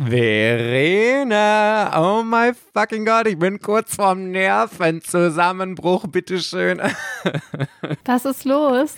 [0.00, 6.80] Verena, oh my fucking God, ich bin kurz vorm Nervenzusammenbruch, bitteschön.
[8.04, 8.94] Was ist los?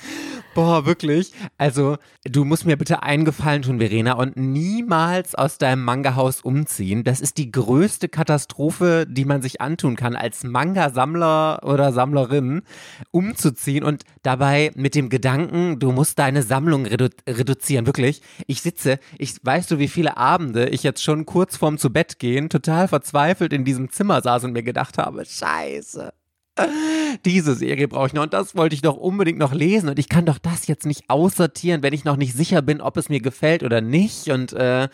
[0.55, 1.33] Boah, wirklich.
[1.57, 7.05] Also, du musst mir bitte einen Gefallen tun, Verena, und niemals aus deinem Manga-Haus umziehen.
[7.05, 12.63] Das ist die größte Katastrophe, die man sich antun kann, als Manga-Sammler oder Sammlerin
[13.11, 17.87] umzuziehen und dabei mit dem Gedanken, du musst deine Sammlung redu reduzieren.
[17.87, 18.23] Wirklich.
[18.47, 22.19] Ich sitze, ich weißt du, wie viele Abende ich jetzt schon kurz vorm zu Bett
[22.19, 26.13] gehen, total verzweifelt in diesem Zimmer saß und mir gedacht habe, scheiße
[27.25, 30.09] diese Serie brauche ich noch und das wollte ich doch unbedingt noch lesen und ich
[30.09, 33.21] kann doch das jetzt nicht aussortieren, wenn ich noch nicht sicher bin, ob es mir
[33.21, 34.89] gefällt oder nicht und äh,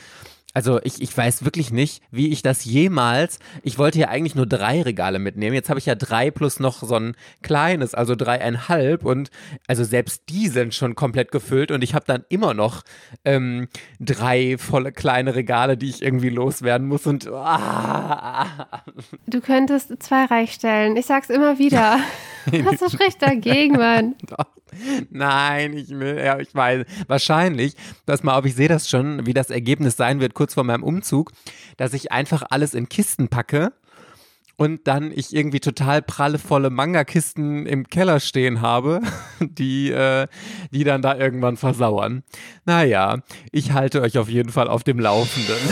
[0.55, 3.39] also ich, ich weiß wirklich nicht, wie ich das jemals.
[3.63, 5.55] Ich wollte ja eigentlich nur drei Regale mitnehmen.
[5.55, 9.05] Jetzt habe ich ja drei plus noch so ein kleines, also dreieinhalb.
[9.05, 9.31] Und
[9.67, 11.71] also selbst die sind schon komplett gefüllt.
[11.71, 12.83] Und ich habe dann immer noch
[13.25, 13.69] ähm,
[14.01, 17.07] drei volle kleine Regale, die ich irgendwie loswerden muss.
[17.07, 18.83] Und ah.
[19.27, 20.97] du könntest zwei reich stellen.
[20.97, 22.01] Ich sag's immer wieder.
[22.47, 24.15] Was du spricht dagegen, Mann?
[24.27, 24.47] Doch.
[25.11, 27.75] Nein, ich will, ja, ich weiß, wahrscheinlich,
[28.07, 30.85] dass mal, ob ich sehe das schon, wie das Ergebnis sein wird, kurz vor meinem
[30.85, 31.33] Umzug,
[31.79, 33.73] dass ich einfach alles in Kisten packe
[34.57, 39.01] und dann ich irgendwie total prallevolle Manga-Kisten im Keller stehen habe,
[39.41, 40.29] die, äh,
[40.71, 42.23] die dann da irgendwann versauern.
[42.65, 43.19] Naja,
[43.51, 45.57] ich halte euch auf jeden Fall auf dem Laufenden.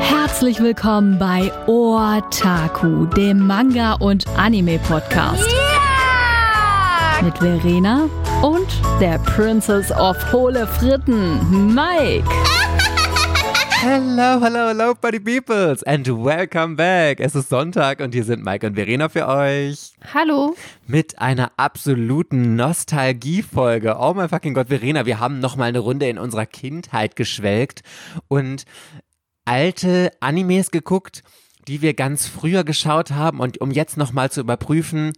[0.00, 5.48] Herzlich willkommen bei Otaku, dem Manga- und Anime-Podcast.
[5.52, 7.22] Yeah!
[7.22, 8.08] Mit Verena
[8.42, 8.68] und
[9.00, 12.24] der Princess of Hohle Fritten, Mike.
[13.80, 17.20] Hello, hello, hello, Buddy Peoples and welcome back.
[17.20, 19.92] Es ist Sonntag und hier sind Mike und Verena für euch.
[20.12, 20.56] Hallo.
[20.86, 23.96] Mit einer absoluten Nostalgie-Folge.
[23.98, 27.82] Oh mein fucking Gott, Verena, wir haben nochmal eine Runde in unserer Kindheit geschwelgt
[28.26, 28.64] und
[29.44, 31.22] alte Animes geguckt,
[31.68, 35.12] die wir ganz früher geschaut haben und um jetzt nochmal zu überprüfen,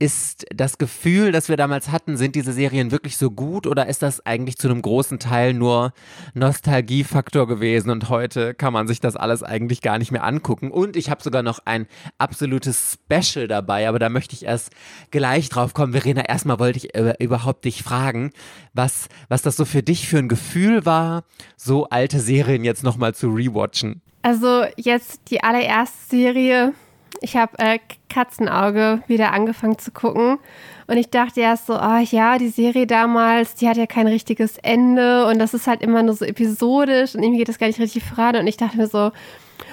[0.00, 4.02] ist das Gefühl, das wir damals hatten, sind diese Serien wirklich so gut oder ist
[4.02, 5.92] das eigentlich zu einem großen Teil nur
[6.34, 10.70] Nostalgiefaktor gewesen und heute kann man sich das alles eigentlich gar nicht mehr angucken?
[10.70, 14.70] Und ich habe sogar noch ein absolutes Special dabei, aber da möchte ich erst
[15.10, 15.92] gleich drauf kommen.
[15.92, 18.30] Verena, erstmal wollte ich äh, überhaupt dich fragen,
[18.74, 21.24] was, was das so für dich für ein Gefühl war,
[21.56, 24.00] so alte Serien jetzt nochmal zu rewatchen.
[24.22, 26.74] Also jetzt die allererste Serie,
[27.20, 30.38] ich habe äh, Katzenauge wieder angefangen zu gucken.
[30.86, 34.56] Und ich dachte erst so, oh ja, die Serie damals, die hat ja kein richtiges
[34.58, 37.80] Ende und das ist halt immer nur so episodisch und irgendwie geht das gar nicht
[37.80, 38.36] richtig voran.
[38.36, 39.12] Und ich dachte mir so,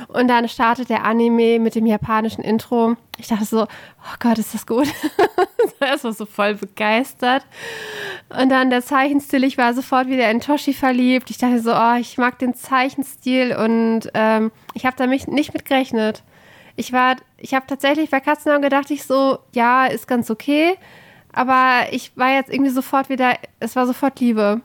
[0.10, 2.96] und dann startet der Anime mit dem japanischen Intro.
[3.18, 4.88] Ich dachte so, oh Gott, ist das gut.
[5.66, 7.46] ich war so voll begeistert.
[8.30, 11.30] Und dann der Zeichenstil, ich war sofort wieder in Toshi verliebt.
[11.30, 15.54] Ich dachte so, oh, ich mag den Zeichenstil und ähm, ich habe da mich nicht
[15.54, 16.24] mit gerechnet.
[16.76, 20.76] Ich war, ich habe tatsächlich bei Katzenaugen gedacht, ich so, ja, ist ganz okay.
[21.32, 24.62] Aber ich war jetzt irgendwie sofort wieder, es war sofort Liebe.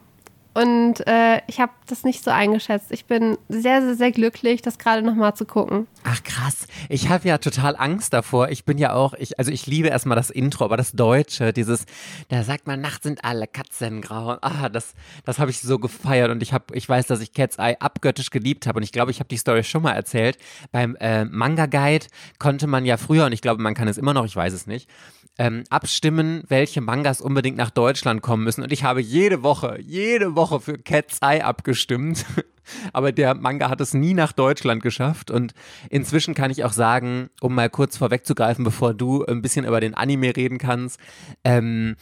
[0.53, 2.91] Und äh, ich habe das nicht so eingeschätzt.
[2.91, 5.87] Ich bin sehr, sehr, sehr glücklich, das gerade nochmal zu gucken.
[6.03, 6.67] Ach krass.
[6.89, 8.49] Ich habe ja total Angst davor.
[8.49, 11.85] Ich bin ja auch, ich, also ich liebe erstmal das Intro, aber das Deutsche, dieses,
[12.27, 14.37] da sagt man, nachts sind alle Katzen grau.
[14.41, 17.57] Ah, das, das habe ich so gefeiert und ich habe, ich weiß, dass ich Cat's
[17.57, 20.37] Eye abgöttisch geliebt habe und ich glaube, ich habe die Story schon mal erzählt.
[20.73, 22.07] Beim äh, Manga Guide
[22.39, 24.67] konnte man ja früher und ich glaube, man kann es immer noch, ich weiß es
[24.67, 24.89] nicht
[25.37, 28.63] ähm, abstimmen, welche Mangas unbedingt nach Deutschland kommen müssen.
[28.63, 32.25] Und ich habe jede Woche, jede Woche für Cat's Eye abgestimmt.
[32.93, 35.31] Aber der Manga hat es nie nach Deutschland geschafft.
[35.31, 35.53] Und
[35.89, 39.93] inzwischen kann ich auch sagen, um mal kurz vorwegzugreifen, bevor du ein bisschen über den
[39.93, 40.99] Anime reden kannst,
[41.43, 41.95] ähm,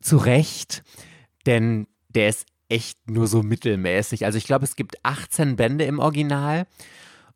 [0.00, 0.82] zu Recht,
[1.46, 4.24] denn der ist echt nur so mittelmäßig.
[4.24, 6.66] Also ich glaube, es gibt 18 Bände im Original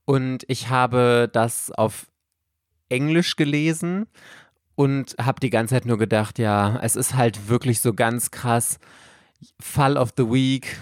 [0.05, 2.06] und ich habe das auf
[2.89, 4.06] Englisch gelesen
[4.75, 8.79] und habe die ganze Zeit nur gedacht, ja, es ist halt wirklich so ganz krass.
[9.61, 10.81] Fall of the Week,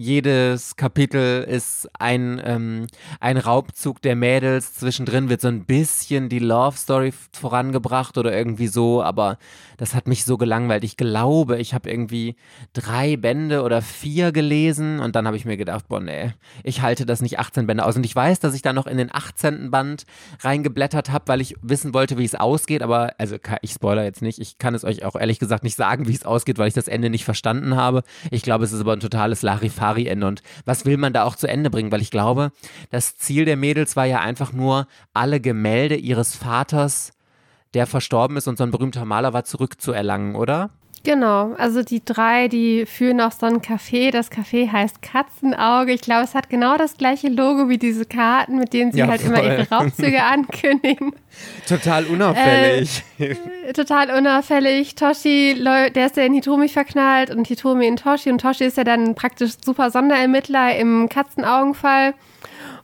[0.00, 2.86] jedes Kapitel ist ein, ähm,
[3.20, 4.72] ein Raubzug der Mädels.
[4.72, 9.36] Zwischendrin wird so ein bisschen die Love Story vorangebracht oder irgendwie so, aber
[9.76, 10.84] das hat mich so gelangweilt.
[10.84, 12.36] Ich glaube, ich habe irgendwie
[12.72, 16.32] drei Bände oder vier gelesen und dann habe ich mir gedacht, boah, nee,
[16.64, 17.96] ich halte das nicht 18 Bände aus.
[17.96, 19.70] Und ich weiß, dass ich da noch in den 18.
[19.70, 20.06] Band
[20.40, 24.38] reingeblättert habe, weil ich wissen wollte, wie es ausgeht, aber also ich spoiler jetzt nicht.
[24.38, 26.88] Ich kann es euch auch ehrlich gesagt nicht sagen, wie es ausgeht, weil ich das
[26.88, 28.02] Ende nicht verstanden habe.
[28.30, 30.26] Ich glaube, es ist aber ein totales Larifar Larifari-Ende.
[30.26, 31.92] Und was will man da auch zu Ende bringen?
[31.92, 32.52] Weil ich glaube,
[32.90, 37.12] das Ziel der Mädels war ja einfach nur, alle Gemälde ihres Vaters,
[37.74, 40.70] der verstorben ist und so ein berühmter Maler war, zurückzuerlangen, oder?
[41.02, 44.10] Genau, also die drei, die führen auch so ein Café.
[44.10, 45.92] Das Café heißt Katzenauge.
[45.92, 49.06] Ich glaube, es hat genau das gleiche Logo wie diese Karten, mit denen sie ja,
[49.06, 49.30] halt voll.
[49.30, 51.14] immer ihre Raubzüge ankündigen.
[51.66, 53.02] Total unauffällig.
[53.18, 54.94] Äh, total unauffällig.
[54.94, 58.30] Toshi, der ist ja in Hitomi verknallt und Hitomi in Toshi.
[58.30, 62.12] Und Toshi ist ja dann praktisch super Sonderermittler im Katzenaugenfall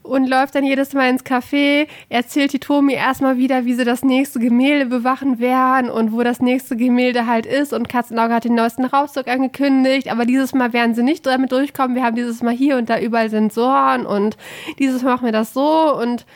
[0.06, 4.02] und läuft dann jedes Mal ins Café, erzählt die Tomi erstmal wieder, wie sie das
[4.02, 7.72] nächste Gemälde bewachen werden und wo das nächste Gemälde halt ist.
[7.72, 11.96] Und Katzenauge hat den neuesten Raubzug angekündigt, aber dieses Mal werden sie nicht damit durchkommen.
[11.96, 14.36] Wir haben dieses Mal hier und da überall Sensoren und
[14.78, 16.26] dieses Mal machen wir das so und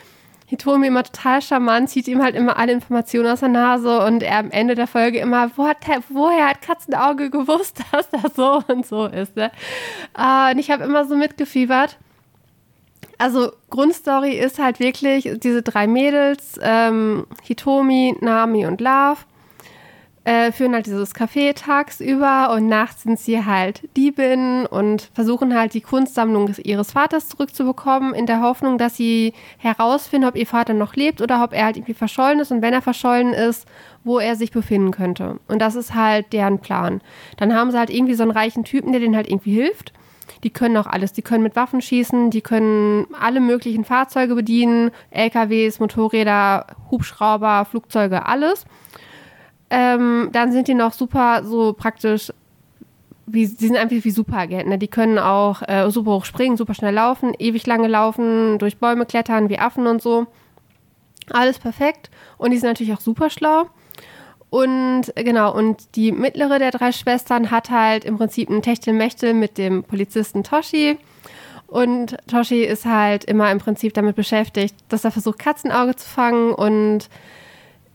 [0.51, 4.37] Hitomi immer total charmant, zieht ihm halt immer alle Informationen aus der Nase und er
[4.37, 5.77] am Ende der Folge immer, wo hat,
[6.09, 9.37] woher hat Katzenauge gewusst, dass das so und so ist.
[9.37, 9.49] Ne?
[10.17, 11.97] Uh, und ich habe immer so mitgefiebert
[13.21, 19.19] also Grundstory ist halt wirklich diese drei Mädels, ähm, Hitomi, Nami und Love,
[20.23, 25.73] äh, führen halt dieses Café tagsüber und nachts sind sie halt Diebinnen und versuchen halt
[25.73, 30.95] die Kunstsammlung ihres Vaters zurückzubekommen, in der Hoffnung, dass sie herausfinden, ob ihr Vater noch
[30.95, 33.67] lebt oder ob er halt irgendwie verschollen ist und wenn er verschollen ist,
[34.03, 35.39] wo er sich befinden könnte.
[35.47, 37.01] Und das ist halt deren Plan.
[37.37, 39.93] Dann haben sie halt irgendwie so einen reichen Typen, der denen halt irgendwie hilft
[40.43, 41.13] die können auch alles.
[41.13, 48.25] Die können mit Waffen schießen, die können alle möglichen Fahrzeuge bedienen, LKWs, Motorräder, Hubschrauber, Flugzeuge,
[48.25, 48.65] alles.
[49.69, 52.31] Ähm, dann sind die noch super so praktisch
[53.33, 54.69] wie, die sind einfach wie Superagenten.
[54.69, 54.77] Ne?
[54.77, 59.05] Die können auch äh, super hoch springen, super schnell laufen, ewig lange laufen, durch Bäume
[59.05, 60.27] klettern, wie Affen und so.
[61.29, 62.09] Alles perfekt.
[62.37, 63.67] Und die sind natürlich auch super schlau.
[64.51, 69.57] Und genau, und die mittlere der drei Schwestern hat halt im Prinzip ein Techtelmechtel mit
[69.57, 70.97] dem Polizisten Toshi.
[71.67, 76.53] Und Toshi ist halt immer im Prinzip damit beschäftigt, dass er versucht, Katzenauge zu fangen.
[76.53, 77.07] Und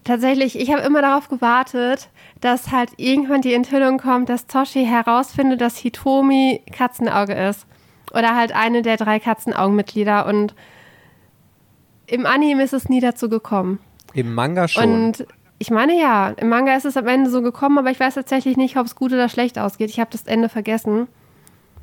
[0.05, 2.09] tatsächlich, ich habe immer darauf gewartet,
[2.41, 7.67] dass halt irgendwann die Enthüllung kommt, dass Toshi herausfindet, dass Hitomi Katzenauge ist.
[8.15, 10.25] Oder halt eine der drei Katzenaugenmitglieder.
[10.25, 10.55] Und
[12.07, 13.79] im Anime ist es nie dazu gekommen.
[14.15, 14.85] Im Manga schon.
[14.85, 15.27] Und
[15.59, 18.57] ich meine ja, im Manga ist es am Ende so gekommen, aber ich weiß tatsächlich
[18.57, 19.91] nicht, ob es gut oder schlecht ausgeht.
[19.91, 21.09] Ich habe das Ende vergessen.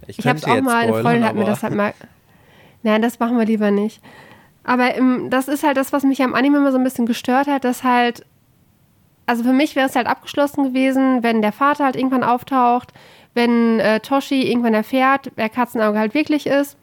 [0.08, 1.94] Ich, ich habe es auch mal, eine Freundin hat mir das halt mal.
[2.84, 4.02] Nein, das machen wir lieber nicht.
[4.64, 7.48] Aber im, das ist halt das, was mich am Anime immer so ein bisschen gestört
[7.48, 8.26] hat, dass halt,
[9.26, 12.94] also für mich wäre es halt abgeschlossen gewesen, wenn der Vater halt irgendwann auftaucht,
[13.34, 16.78] wenn äh, Toshi irgendwann erfährt, wer Katzenauge halt wirklich ist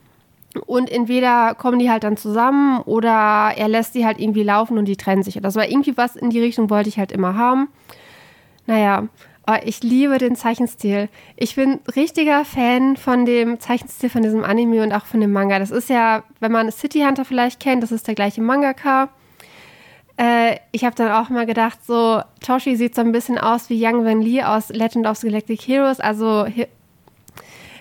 [0.67, 4.87] und entweder kommen die halt dann zusammen oder er lässt sie halt irgendwie laufen und
[4.87, 5.39] die trennen sich.
[5.41, 7.69] Das war irgendwie was in die Richtung, wollte ich halt immer haben.
[8.67, 9.09] Naja,
[9.47, 11.09] aber ich liebe den Zeichenstil.
[11.37, 15.59] Ich bin richtiger Fan von dem Zeichenstil von diesem Anime und auch von dem Manga.
[15.59, 19.09] Das ist ja, wenn man City Hunter vielleicht kennt, das ist der gleiche Mangaka.
[20.17, 23.79] Äh, ich habe dann auch mal gedacht, so, Toshi sieht so ein bisschen aus wie
[23.79, 26.47] Yang Wen Li aus Legend of the Galactic Heroes, also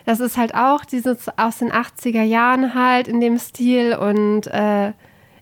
[0.09, 4.91] das ist halt auch dieses aus den 80er Jahren halt in dem Stil und äh,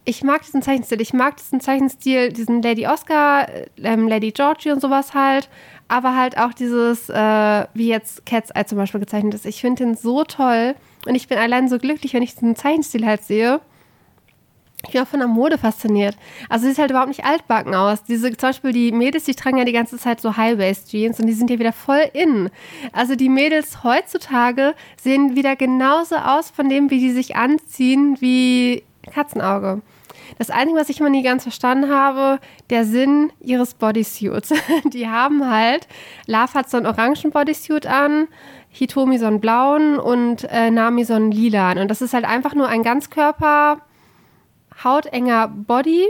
[0.03, 0.99] ich mag diesen Zeichenstil.
[0.99, 3.47] Ich mag diesen Zeichenstil, diesen Lady Oscar,
[3.77, 5.47] ähm, Lady Georgie und sowas halt.
[5.87, 9.45] Aber halt auch dieses, äh, wie jetzt Cat's Eye zum Beispiel gezeichnet ist.
[9.45, 10.75] Ich finde den so toll
[11.05, 13.61] und ich bin allein so glücklich, wenn ich diesen Zeichenstil halt sehe.
[14.85, 16.15] Ich bin auch von der Mode fasziniert.
[16.50, 18.03] Also sie sieht halt überhaupt nicht altbacken aus.
[18.03, 21.33] Diese, zum Beispiel die Mädels, die tragen ja die ganze Zeit so High-Waist-Jeans und die
[21.33, 22.51] sind ja wieder voll in.
[22.94, 28.84] Also die Mädels heutzutage sehen wieder genauso aus von dem, wie die sich anziehen, wie
[29.12, 29.81] Katzenauge.
[30.38, 34.53] Das Einzige, was ich immer nie ganz verstanden habe, der Sinn ihres Bodysuits.
[34.93, 35.88] Die haben halt,
[36.27, 38.27] Love hat so einen orangen Bodysuit an,
[38.69, 41.77] Hitomi so einen blauen und äh, Nami so einen lilan.
[41.79, 43.79] Und das ist halt einfach nur ein Ganzkörper-
[44.84, 46.10] hautenger Body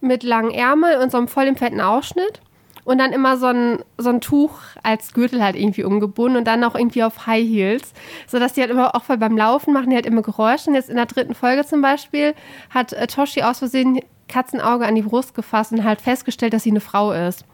[0.00, 2.40] mit langen Ärmel und so einem voll im fetten Ausschnitt.
[2.82, 6.64] Und dann immer so ein, so ein Tuch als Gürtel halt irgendwie umgebunden und dann
[6.64, 7.92] auch irgendwie auf High Heels.
[8.26, 10.70] Sodass die halt immer, auch beim Laufen machen die halt immer Geräusche.
[10.70, 12.34] Und jetzt in der dritten Folge zum Beispiel
[12.70, 16.70] hat äh, Toshi aus Versehen Katzenauge an die Brust gefasst und halt festgestellt, dass sie
[16.70, 17.44] eine Frau ist.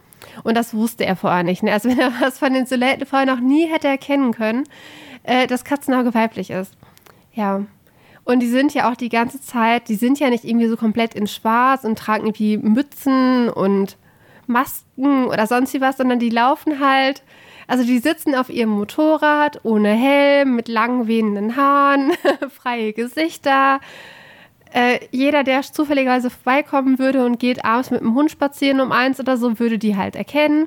[0.44, 1.62] Und das wusste er vorher nicht.
[1.62, 1.72] Ne?
[1.72, 4.64] Also wenn er was von den Silhouetten vorher noch nie hätte erkennen können,
[5.24, 6.74] äh, dass Katzenauge weiblich ist.
[7.32, 7.62] Ja,
[8.26, 11.14] und die sind ja auch die ganze Zeit, die sind ja nicht irgendwie so komplett
[11.14, 13.96] in Schwarz und tragen irgendwie Mützen und
[14.48, 17.22] Masken oder sonst wie was, sondern die laufen halt,
[17.68, 22.12] also die sitzen auf ihrem Motorrad ohne Helm, mit lang wehenden Haaren,
[22.50, 23.78] freie Gesichter.
[24.72, 29.20] Äh, jeder, der zufälligerweise vorbeikommen würde und geht abends mit dem Hund spazieren um eins
[29.20, 30.66] oder so, würde die halt erkennen.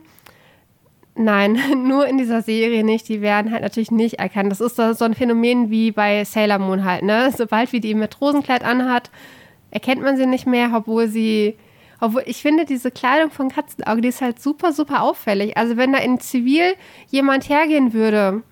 [1.21, 3.09] Nein, nur in dieser Serie nicht.
[3.09, 4.51] Die werden halt natürlich nicht erkannt.
[4.51, 7.29] Das ist so ein Phänomen wie bei Sailor Moon halt, ne?
[7.35, 9.11] Sobald wie die Matrosenkleid anhat,
[9.69, 11.57] erkennt man sie nicht mehr, obwohl sie,
[11.99, 15.57] Obwohl ich finde, diese Kleidung von Katzenauge, die ist halt super, super auffällig.
[15.57, 16.75] Also wenn da in Zivil
[17.09, 18.43] jemand hergehen würde,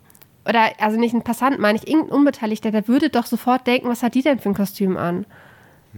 [0.45, 4.03] oder also nicht ein Passant, meine ich, irgendein Unbeteiligter, der würde doch sofort denken, was
[4.03, 5.25] hat die denn für ein Kostüm an?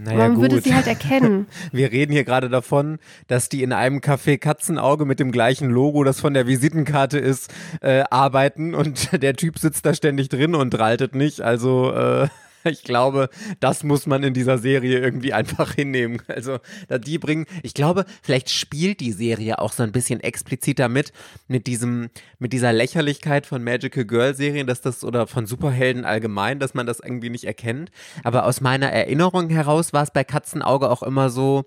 [0.02, 0.42] Naja, Man gut.
[0.42, 1.46] würde sie halt erkennen.
[1.72, 6.04] Wir reden hier gerade davon, dass die in einem Café Katzenauge mit dem gleichen Logo,
[6.04, 7.52] das von der Visitenkarte ist,
[7.82, 11.42] äh, arbeiten und der Typ sitzt da ständig drin und raltet nicht.
[11.42, 12.28] Also äh,
[12.64, 13.28] ich glaube,
[13.60, 16.22] das muss man in dieser Serie irgendwie einfach hinnehmen.
[16.28, 16.58] Also,
[17.04, 21.12] die bringen, ich glaube, vielleicht spielt die Serie auch so ein bisschen expliziter mit,
[21.48, 26.58] mit diesem, mit dieser Lächerlichkeit von Magical Girl Serien, dass das, oder von Superhelden allgemein,
[26.58, 27.90] dass man das irgendwie nicht erkennt.
[28.24, 31.64] Aber aus meiner Erinnerung heraus war es bei Katzenauge auch immer so,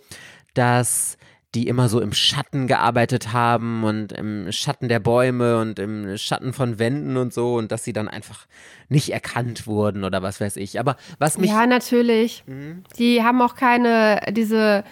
[0.53, 1.17] dass
[1.55, 6.51] die immer so im Schatten gearbeitet haben und im Schatten der Bäume und im Schatten
[6.51, 8.47] von Wänden und so und dass sie dann einfach
[8.89, 10.79] nicht erkannt wurden oder was weiß ich.
[10.79, 11.51] Aber was mich.
[11.51, 12.43] Ja, natürlich.
[12.47, 12.83] Mhm.
[12.97, 14.83] Die haben auch keine, diese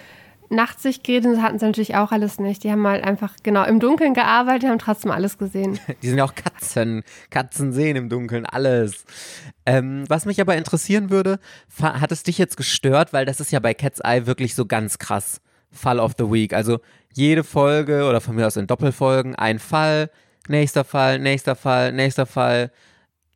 [0.50, 2.63] Nachtsichtgeräte hatten sie natürlich auch alles nicht.
[2.63, 5.80] Die haben halt einfach genau im Dunkeln gearbeitet, haben trotzdem alles gesehen.
[6.03, 7.03] Die sind ja auch Katzen.
[7.30, 9.06] Katzen sehen im Dunkeln alles.
[9.65, 11.39] Ähm, was mich aber interessieren würde,
[11.82, 15.00] hat es dich jetzt gestört, weil das ist ja bei Cat's Eye wirklich so ganz
[15.00, 15.41] krass
[15.72, 16.54] Fall of the Week.
[16.54, 16.80] Also
[17.13, 20.10] jede Folge oder von mir aus in Doppelfolgen ein Fall,
[20.48, 22.72] nächster Fall, nächster Fall, nächster Fall.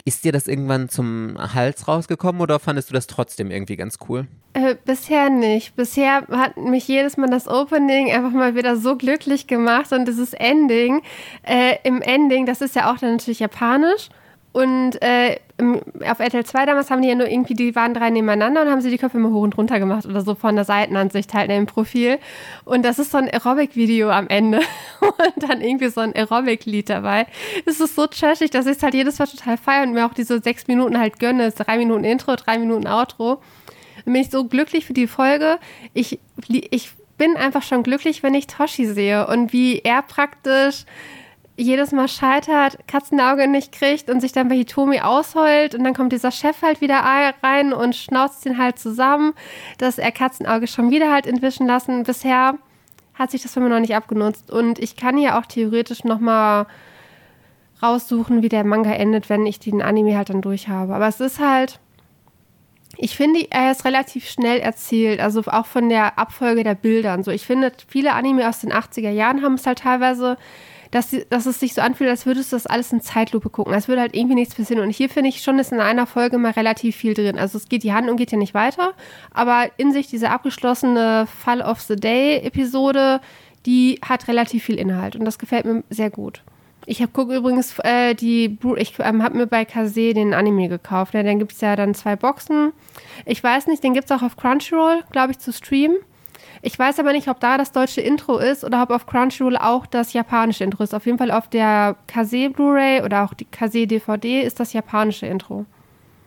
[0.08, 4.28] Ist dir das irgendwann zum Hals rausgekommen oder fandest du das trotzdem irgendwie ganz cool?
[4.54, 5.76] Äh, bisher nicht.
[5.76, 10.34] Bisher hat mich jedes Mal das Opening einfach mal wieder so glücklich gemacht und dieses
[10.34, 11.02] Ending,
[11.42, 14.10] äh, im Ending, das ist ja auch dann natürlich japanisch.
[14.56, 15.36] Und äh,
[16.10, 18.80] auf RTL 2 damals haben die ja nur irgendwie, die waren drei nebeneinander und haben
[18.80, 21.58] sie die Köpfe immer hoch und runter gemacht oder so von der Seitenansicht halt in
[21.58, 22.20] dem Profil.
[22.64, 24.62] Und das ist so ein Aerobic-Video am Ende
[25.02, 27.28] und dann irgendwie so ein Aerobic-Lied dabei.
[27.66, 30.14] Es ist so trashig, dass ich es halt jedes Mal total feiere und mir auch
[30.14, 31.52] diese sechs Minuten halt gönne.
[31.52, 33.42] Drei Minuten Intro, drei Minuten Outro.
[34.06, 35.60] Dann bin ich so glücklich für die Folge.
[35.94, 40.86] Ich, ich bin einfach schon glücklich, wenn ich Toshi sehe und wie er praktisch
[41.58, 46.12] jedes Mal scheitert, Katzenauge nicht kriegt und sich dann bei Hitomi ausheult und dann kommt
[46.12, 47.02] dieser Chef halt wieder
[47.42, 49.34] rein und schnauzt ihn halt zusammen,
[49.78, 52.04] dass er Katzenauge schon wieder halt entwischen lassen.
[52.04, 52.56] Bisher
[53.14, 56.20] hat sich das für mich noch nicht abgenutzt und ich kann ja auch theoretisch noch
[56.20, 56.68] mal
[57.82, 60.94] raussuchen, wie der Manga endet, wenn ich den Anime halt dann durch habe.
[60.94, 61.80] Aber es ist halt
[62.98, 67.26] ich finde, er ist relativ schnell erzählt, also auch von der Abfolge der Bilder und
[67.26, 67.32] so.
[67.32, 70.38] Ich finde, viele Anime aus den 80er Jahren haben es halt teilweise
[70.92, 73.74] dass, dass es sich so anfühlt, als würdest du das alles in Zeitlupe gucken.
[73.74, 74.84] Als würde halt irgendwie nichts passieren.
[74.84, 77.38] Und hier finde ich schon, ist in einer Folge mal relativ viel drin.
[77.38, 78.94] Also es geht, die Handlung geht ja nicht weiter,
[79.34, 83.22] aber in sich diese abgeschlossene Fall of the Day Episode,
[83.66, 86.44] die hat relativ viel Inhalt und das gefällt mir sehr gut.
[86.88, 91.16] Ich habe gucke übrigens äh, die, ich ähm, habe mir bei Kase den Anime gekauft.
[91.16, 92.74] Ja, dann gibt es ja dann zwei Boxen.
[93.26, 95.98] Ich weiß nicht, den gibt es auch auf Crunchyroll, glaube ich, zu streamen.
[96.66, 99.86] Ich weiß aber nicht, ob da das deutsche Intro ist oder ob auf Crunchyroll auch
[99.86, 100.96] das japanische Intro ist.
[100.96, 105.28] Auf jeden Fall auf der Kase Blu-ray oder auch die Kase DVD ist das japanische
[105.28, 105.68] Intro.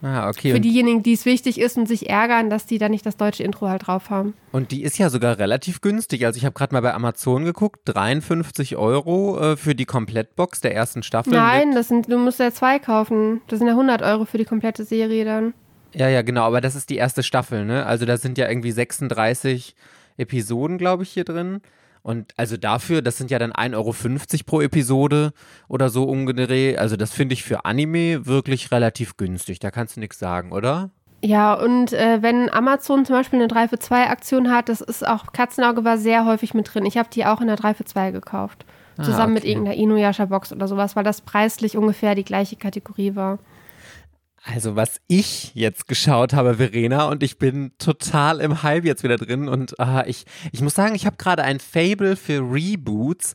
[0.00, 0.52] Ah, okay.
[0.52, 3.42] Für diejenigen, die es wichtig ist und sich ärgern, dass die da nicht das deutsche
[3.42, 4.34] Intro halt drauf haben.
[4.52, 6.24] Und die ist ja sogar relativ günstig.
[6.24, 10.72] Also ich habe gerade mal bei Amazon geguckt, 53 Euro äh, für die Komplettbox der
[10.72, 11.32] ersten Staffel.
[11.32, 13.40] Nein, das sind, du musst ja zwei kaufen.
[13.48, 15.52] Das sind ja 100 Euro für die komplette Serie dann.
[15.94, 16.42] Ja, ja, genau.
[16.42, 17.84] Aber das ist die erste Staffel, ne?
[17.86, 19.74] Also da sind ja irgendwie 36
[20.18, 21.60] Episoden, glaube ich, hier drin.
[22.02, 23.94] Und also dafür, das sind ja dann 1,50 Euro
[24.46, 25.32] pro Episode
[25.68, 26.78] oder so umgedreht.
[26.78, 29.58] Also das finde ich für Anime wirklich relativ günstig.
[29.58, 30.90] Da kannst du nichts sagen, oder?
[31.22, 35.06] Ja, und äh, wenn Amazon zum Beispiel eine 3 für 2 Aktion hat, das ist
[35.06, 36.86] auch, Katzenauge war sehr häufig mit drin.
[36.86, 38.64] Ich habe die auch in der 3 für 2 gekauft.
[38.96, 39.42] Ah, Zusammen okay.
[39.42, 43.38] mit irgendeiner Inuyasha-Box oder sowas, weil das preislich ungefähr die gleiche Kategorie war.
[44.50, 49.18] Also was ich jetzt geschaut habe, Verena, und ich bin total im Hype jetzt wieder
[49.18, 49.46] drin.
[49.46, 53.34] Und äh, ich, ich muss sagen, ich habe gerade ein Fable für Reboots.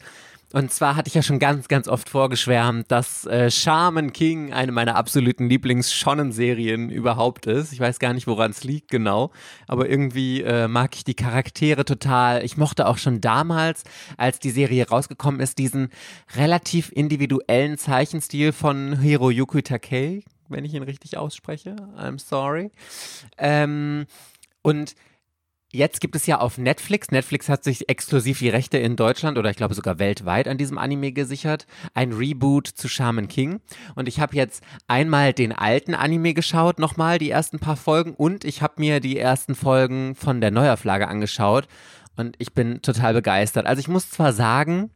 [0.53, 4.71] Und zwar hatte ich ja schon ganz, ganz oft vorgeschwärmt, dass äh, Shaman King eine
[4.71, 7.73] meiner absoluten Lieblings-Shonen-Serien überhaupt ist.
[7.73, 9.31] Ich weiß gar nicht, woran es liegt genau,
[9.67, 12.43] aber irgendwie äh, mag ich die Charaktere total.
[12.43, 13.83] Ich mochte auch schon damals,
[14.17, 15.89] als die Serie rausgekommen ist, diesen
[16.35, 21.75] relativ individuellen Zeichenstil von Hiroyuki Takei wenn ich ihn richtig ausspreche.
[21.97, 22.71] I'm sorry.
[23.37, 24.05] Ähm,
[24.61, 24.95] und
[25.75, 29.49] Jetzt gibt es ja auf Netflix, Netflix hat sich exklusiv die Rechte in Deutschland oder
[29.49, 33.59] ich glaube sogar weltweit an diesem Anime gesichert, ein Reboot zu Shaman King.
[33.95, 38.45] Und ich habe jetzt einmal den alten Anime geschaut, nochmal die ersten paar Folgen und
[38.45, 41.67] ich habe mir die ersten Folgen von der Neuauflage angeschaut
[42.15, 43.65] und ich bin total begeistert.
[43.65, 44.91] Also ich muss zwar sagen,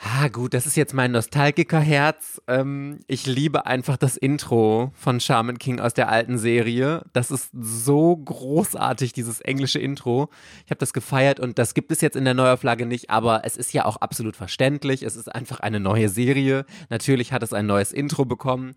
[0.00, 2.40] Ah, gut, das ist jetzt mein Nostalgikerherz.
[2.46, 7.04] Ähm, ich liebe einfach das Intro von Shaman King aus der alten Serie.
[7.12, 10.30] Das ist so großartig, dieses englische Intro.
[10.64, 13.56] Ich habe das gefeiert und das gibt es jetzt in der Neuauflage nicht, aber es
[13.56, 15.02] ist ja auch absolut verständlich.
[15.02, 16.64] Es ist einfach eine neue Serie.
[16.90, 18.76] Natürlich hat es ein neues Intro bekommen.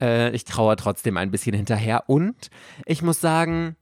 [0.00, 2.50] Äh, ich traue trotzdem ein bisschen hinterher und
[2.86, 3.74] ich muss sagen,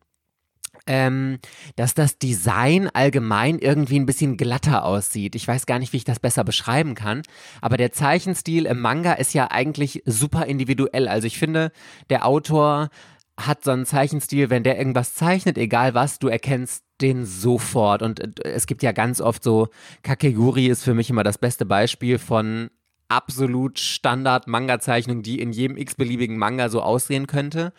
[0.91, 1.39] ähm,
[1.77, 5.37] dass das Design allgemein irgendwie ein bisschen glatter aussieht.
[5.37, 7.23] Ich weiß gar nicht, wie ich das besser beschreiben kann,
[7.61, 11.07] aber der Zeichenstil im Manga ist ja eigentlich super individuell.
[11.07, 11.71] Also ich finde,
[12.11, 12.91] der Autor
[13.39, 18.03] hat so einen Zeichenstil, wenn der irgendwas zeichnet, egal was, du erkennst den sofort.
[18.03, 19.69] Und äh, es gibt ja ganz oft so,
[20.03, 22.69] Kakeguri ist für mich immer das beste Beispiel von
[23.07, 27.73] absolut Standard-Manga-Zeichnung, die in jedem x-beliebigen Manga so aussehen könnte.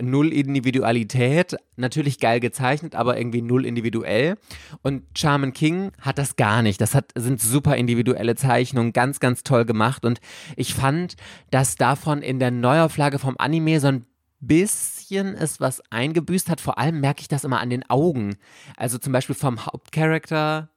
[0.00, 4.36] Null Individualität, natürlich geil gezeichnet, aber irgendwie null individuell.
[4.82, 6.80] Und Charmin King hat das gar nicht.
[6.80, 10.04] Das hat, sind super individuelle Zeichnungen, ganz, ganz toll gemacht.
[10.04, 10.20] Und
[10.56, 11.16] ich fand,
[11.50, 14.06] dass davon in der Neuauflage vom Anime so ein
[14.40, 16.60] bisschen ist was eingebüßt hat.
[16.60, 18.36] Vor allem merke ich das immer an den Augen.
[18.76, 20.68] Also zum Beispiel vom Hauptcharakter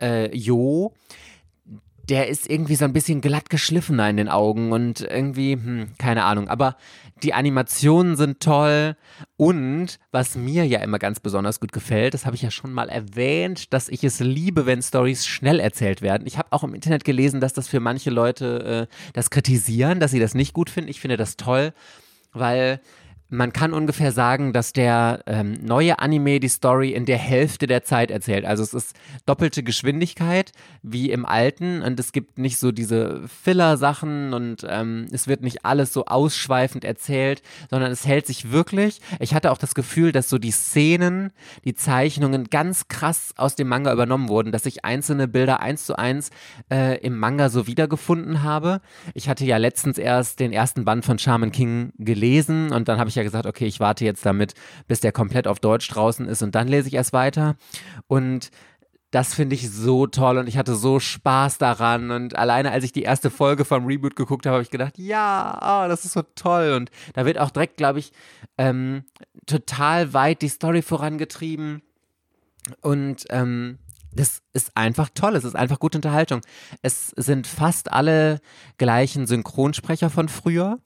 [0.00, 0.92] äh, Jo
[2.08, 6.24] der ist irgendwie so ein bisschen glatt geschliffener in den Augen und irgendwie, hm, keine
[6.24, 6.48] Ahnung.
[6.48, 6.76] Aber
[7.22, 8.96] die Animationen sind toll
[9.36, 12.88] und was mir ja immer ganz besonders gut gefällt, das habe ich ja schon mal
[12.88, 16.26] erwähnt, dass ich es liebe, wenn Stories schnell erzählt werden.
[16.26, 20.10] Ich habe auch im Internet gelesen, dass das für manche Leute äh, das kritisieren, dass
[20.10, 20.90] sie das nicht gut finden.
[20.90, 21.72] Ich finde das toll,
[22.32, 22.80] weil
[23.32, 27.82] man kann ungefähr sagen, dass der ähm, neue Anime die Story in der Hälfte der
[27.82, 28.44] Zeit erzählt.
[28.44, 34.34] Also es ist doppelte Geschwindigkeit wie im alten und es gibt nicht so diese Filler-Sachen
[34.34, 39.00] und ähm, es wird nicht alles so ausschweifend erzählt, sondern es hält sich wirklich.
[39.18, 41.32] Ich hatte auch das Gefühl, dass so die Szenen,
[41.64, 45.96] die Zeichnungen ganz krass aus dem Manga übernommen wurden, dass ich einzelne Bilder eins zu
[45.96, 46.28] eins
[46.70, 48.82] äh, im Manga so wiedergefunden habe.
[49.14, 53.08] Ich hatte ja letztens erst den ersten Band von Shaman King gelesen und dann habe
[53.08, 54.54] ich ja ja gesagt, okay, ich warte jetzt damit,
[54.86, 57.56] bis der komplett auf Deutsch draußen ist und dann lese ich erst weiter.
[58.06, 58.50] Und
[59.12, 62.10] das finde ich so toll und ich hatte so Spaß daran.
[62.10, 65.58] Und alleine als ich die erste Folge vom Reboot geguckt habe, habe ich gedacht, ja,
[65.84, 66.72] oh, das ist so toll.
[66.72, 68.12] Und da wird auch direkt, glaube ich,
[68.56, 69.04] ähm,
[69.46, 71.82] total weit die Story vorangetrieben.
[72.80, 73.78] Und ähm,
[74.14, 75.36] das ist einfach toll.
[75.36, 76.40] Es ist einfach gute Unterhaltung.
[76.80, 78.40] Es sind fast alle
[78.78, 80.78] gleichen Synchronsprecher von früher.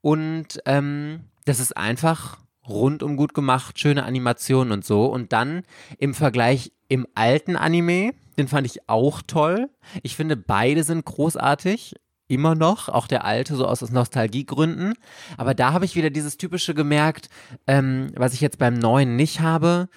[0.00, 5.06] Und ähm, das ist einfach rundum gut gemacht, schöne Animationen und so.
[5.06, 5.62] Und dann
[5.98, 9.70] im Vergleich im alten Anime, den fand ich auch toll.
[10.02, 11.94] Ich finde, beide sind großartig.
[12.28, 14.94] Immer noch, auch der alte, so aus Nostalgiegründen.
[15.36, 17.28] Aber da habe ich wieder dieses typische gemerkt,
[17.68, 19.88] ähm, was ich jetzt beim neuen nicht habe,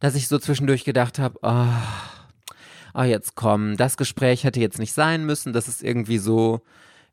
[0.00, 1.68] dass ich so zwischendurch gedacht habe, oh,
[2.94, 5.52] oh, jetzt komm, das Gespräch hätte jetzt nicht sein müssen.
[5.52, 6.62] Das ist irgendwie so,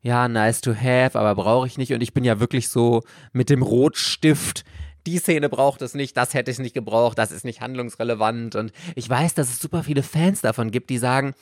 [0.02, 1.92] ja, nice to have, aber brauche ich nicht.
[1.92, 4.64] Und ich bin ja wirklich so mit dem Rotstift.
[5.06, 8.56] Die Szene braucht es nicht, das hätte ich nicht gebraucht, das ist nicht handlungsrelevant.
[8.56, 11.34] Und ich weiß, dass es super viele Fans davon gibt, die sagen,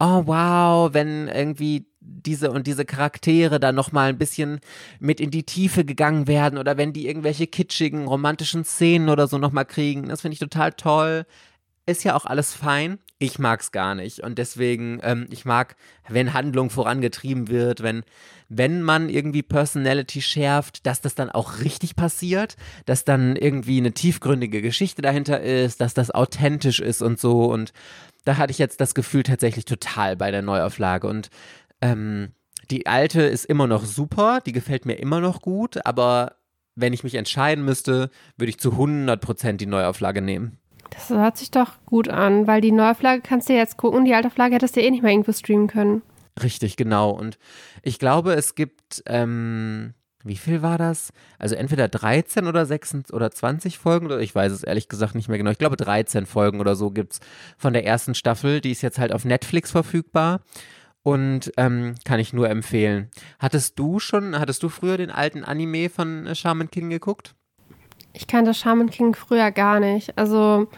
[0.00, 4.58] oh wow, wenn irgendwie diese und diese Charaktere da nochmal ein bisschen
[4.98, 9.38] mit in die Tiefe gegangen werden oder wenn die irgendwelche kitschigen romantischen Szenen oder so
[9.38, 11.24] nochmal kriegen, das finde ich total toll.
[11.86, 14.20] Ist ja auch alles fein ich mag es gar nicht.
[14.20, 15.76] Und deswegen, ähm, ich mag,
[16.08, 18.02] wenn Handlung vorangetrieben wird, wenn,
[18.48, 23.92] wenn man irgendwie Personality schärft, dass das dann auch richtig passiert, dass dann irgendwie eine
[23.92, 27.44] tiefgründige Geschichte dahinter ist, dass das authentisch ist und so.
[27.44, 27.72] Und
[28.24, 31.06] da hatte ich jetzt das Gefühl tatsächlich total bei der Neuauflage.
[31.06, 31.30] Und
[31.80, 32.32] ähm,
[32.70, 36.36] die alte ist immer noch super, die gefällt mir immer noch gut, aber
[36.74, 40.58] wenn ich mich entscheiden müsste, würde ich zu 100% die Neuauflage nehmen.
[40.92, 44.30] Das hört sich doch gut an, weil die Neuauflage kannst du jetzt gucken, die alte
[44.30, 46.02] Flagge hättest du eh nicht mehr irgendwo streamen können.
[46.42, 47.10] Richtig, genau.
[47.10, 47.38] Und
[47.82, 51.12] ich glaube, es gibt, ähm, wie viel war das?
[51.38, 55.28] Also entweder 13 oder 6 oder 20 Folgen, oder ich weiß es ehrlich gesagt nicht
[55.28, 55.50] mehr genau.
[55.50, 57.20] Ich glaube 13 Folgen oder so gibt es
[57.58, 58.60] von der ersten Staffel.
[58.60, 60.40] Die ist jetzt halt auf Netflix verfügbar
[61.02, 63.10] und ähm, kann ich nur empfehlen.
[63.38, 67.34] Hattest du schon, hattest du früher den alten Anime von Shaman King geguckt?
[68.12, 70.16] Ich kannte Shaman King früher gar nicht.
[70.18, 70.68] Also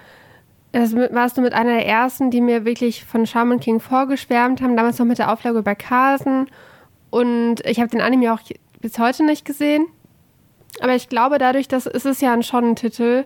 [0.73, 4.77] das warst du mit einer der ersten, die mir wirklich von Shaman King vorgeschwärmt haben,
[4.77, 6.47] damals noch mit der Auflage bei Carlsen.
[7.11, 8.41] Und ich habe den Anime auch
[8.81, 9.87] bis heute nicht gesehen.
[10.81, 13.25] Aber ich glaube, dadurch, dass es ist ja ein Shonen-Titel.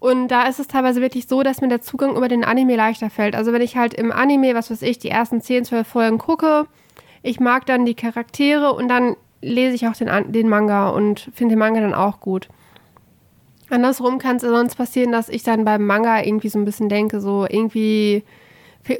[0.00, 3.10] Und da ist es teilweise wirklich so, dass mir der Zugang über den Anime leichter
[3.10, 3.34] fällt.
[3.34, 6.66] Also wenn ich halt im Anime, was weiß ich, die ersten 10, 12 Folgen gucke,
[7.22, 11.52] ich mag dann die Charaktere und dann lese ich auch den, den Manga und finde
[11.52, 12.48] den Manga dann auch gut.
[13.70, 17.20] Andersrum kann es sonst passieren, dass ich dann beim Manga irgendwie so ein bisschen denke,
[17.20, 18.24] so irgendwie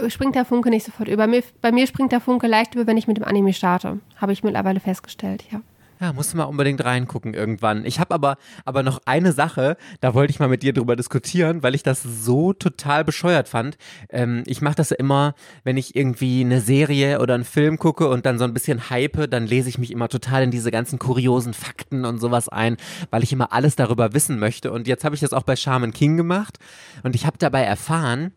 [0.08, 1.24] springt der Funke nicht sofort über.
[1.24, 4.00] Bei mir, bei mir springt der Funke leicht über, wenn ich mit dem Anime starte.
[4.16, 5.60] Habe ich mittlerweile festgestellt, ja.
[6.00, 7.84] Ja, musst du mal unbedingt reingucken irgendwann.
[7.84, 11.64] Ich habe aber, aber noch eine Sache, da wollte ich mal mit dir drüber diskutieren,
[11.64, 13.76] weil ich das so total bescheuert fand.
[14.08, 15.34] Ähm, ich mache das immer,
[15.64, 19.28] wenn ich irgendwie eine Serie oder einen Film gucke und dann so ein bisschen hype,
[19.28, 22.76] dann lese ich mich immer total in diese ganzen kuriosen Fakten und sowas ein,
[23.10, 24.70] weil ich immer alles darüber wissen möchte.
[24.70, 26.58] Und jetzt habe ich das auch bei Shaman King gemacht
[27.02, 28.32] und ich habe dabei erfahren,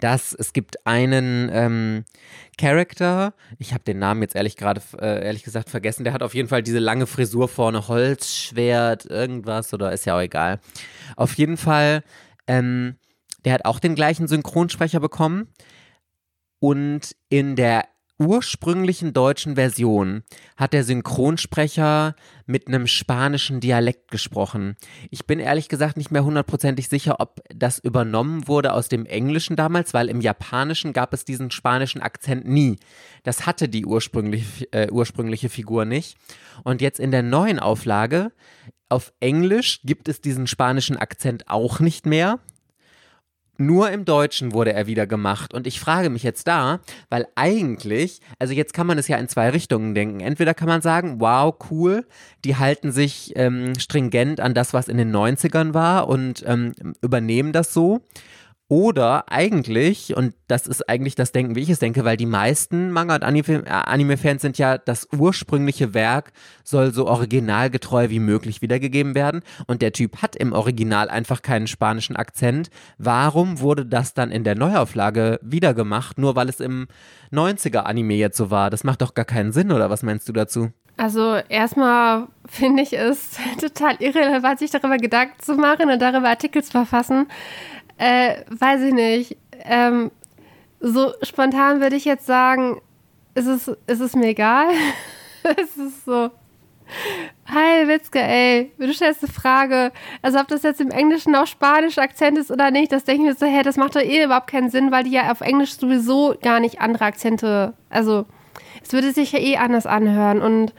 [0.00, 2.04] dass es gibt einen ähm,
[2.56, 6.34] Charakter, ich habe den Namen jetzt ehrlich gerade äh, ehrlich gesagt vergessen, der hat auf
[6.34, 10.60] jeden Fall diese lange Frisur vorne, Holzschwert, irgendwas oder ist ja auch egal.
[11.16, 12.02] Auf jeden Fall,
[12.46, 12.96] ähm,
[13.44, 15.48] der hat auch den gleichen Synchronsprecher bekommen
[16.58, 17.84] und in der
[18.18, 20.24] ursprünglichen deutschen Version
[20.56, 24.76] hat der Synchronsprecher mit einem spanischen Dialekt gesprochen.
[25.10, 29.54] Ich bin ehrlich gesagt nicht mehr hundertprozentig sicher, ob das übernommen wurde aus dem Englischen
[29.54, 32.78] damals, weil im Japanischen gab es diesen spanischen Akzent nie.
[33.22, 36.16] Das hatte die ursprüngliche, äh, ursprüngliche Figur nicht.
[36.64, 38.32] Und jetzt in der neuen Auflage
[38.88, 42.40] auf Englisch gibt es diesen spanischen Akzent auch nicht mehr.
[43.60, 45.52] Nur im Deutschen wurde er wieder gemacht.
[45.52, 46.78] Und ich frage mich jetzt da,
[47.10, 50.20] weil eigentlich, also jetzt kann man es ja in zwei Richtungen denken.
[50.20, 52.06] Entweder kann man sagen, wow, cool,
[52.44, 57.52] die halten sich ähm, stringent an das, was in den 90ern war und ähm, übernehmen
[57.52, 58.00] das so.
[58.70, 62.90] Oder eigentlich, und das ist eigentlich das Denken, wie ich es denke, weil die meisten
[62.90, 66.32] Manga- und äh, Anime-Fans sind ja, das ursprüngliche Werk
[66.64, 69.40] soll so originalgetreu wie möglich wiedergegeben werden.
[69.66, 72.68] Und der Typ hat im Original einfach keinen spanischen Akzent.
[72.98, 76.88] Warum wurde das dann in der Neuauflage wiedergemacht, nur weil es im
[77.32, 78.68] 90er-Anime jetzt so war?
[78.68, 80.72] Das macht doch gar keinen Sinn, oder was meinst du dazu?
[80.98, 86.62] Also erstmal finde ich es total irrelevant, sich darüber Gedanken zu machen und darüber Artikel
[86.62, 87.28] zu verfassen.
[87.98, 89.36] Äh, weiß ich nicht.
[89.64, 90.10] Ähm,
[90.80, 92.80] so spontan würde ich jetzt sagen,
[93.34, 94.68] ist es, ist es mir egal.
[95.42, 96.30] es ist so.
[97.46, 99.92] Hi, Witzke, ey, du stellst eine Frage.
[100.22, 103.28] Also, ob das jetzt im Englischen auch Spanisch Akzent ist oder nicht, das denke ich
[103.28, 105.76] mir so, hä, das macht doch eh überhaupt keinen Sinn, weil die ja auf Englisch
[105.76, 108.24] sowieso gar nicht andere Akzente, also,
[108.82, 110.72] es würde sich ja eh anders anhören und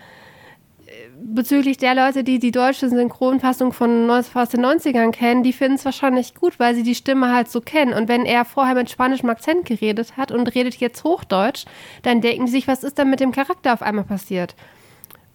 [1.21, 5.85] bezüglich der Leute, die die deutsche Synchronfassung von aus den 90ern kennen, die finden es
[5.85, 7.93] wahrscheinlich gut, weil sie die Stimme halt so kennen.
[7.93, 11.65] Und wenn er vorher mit spanischem Akzent geredet hat und redet jetzt Hochdeutsch,
[12.03, 14.55] dann denken sie sich, was ist denn mit dem Charakter auf einmal passiert?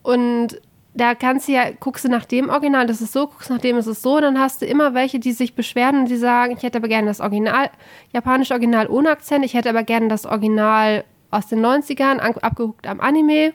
[0.02, 0.60] Und
[0.94, 3.76] da kannst du ja, guckst du nach dem Original, das ist so, guckst nach dem,
[3.76, 6.62] ist es so, dann hast du immer welche, die sich beschweren und die sagen, ich
[6.62, 7.70] hätte aber gerne das Original,
[8.12, 13.00] japanische Original ohne Akzent, ich hätte aber gerne das Original aus den 90ern, abgeguckt am
[13.00, 13.54] Anime.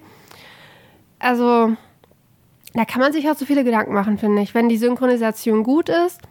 [1.17, 1.77] Also,
[2.73, 4.53] da kann man sich auch so viele Gedanken machen, finde ich.
[4.53, 6.21] Wenn die Synchronisation gut ist,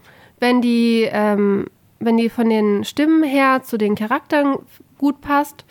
[0.41, 1.67] wenn die, ähm,
[1.99, 4.59] wenn die von den Stimmen her zu den Charakteren
[4.99, 5.65] gut passt,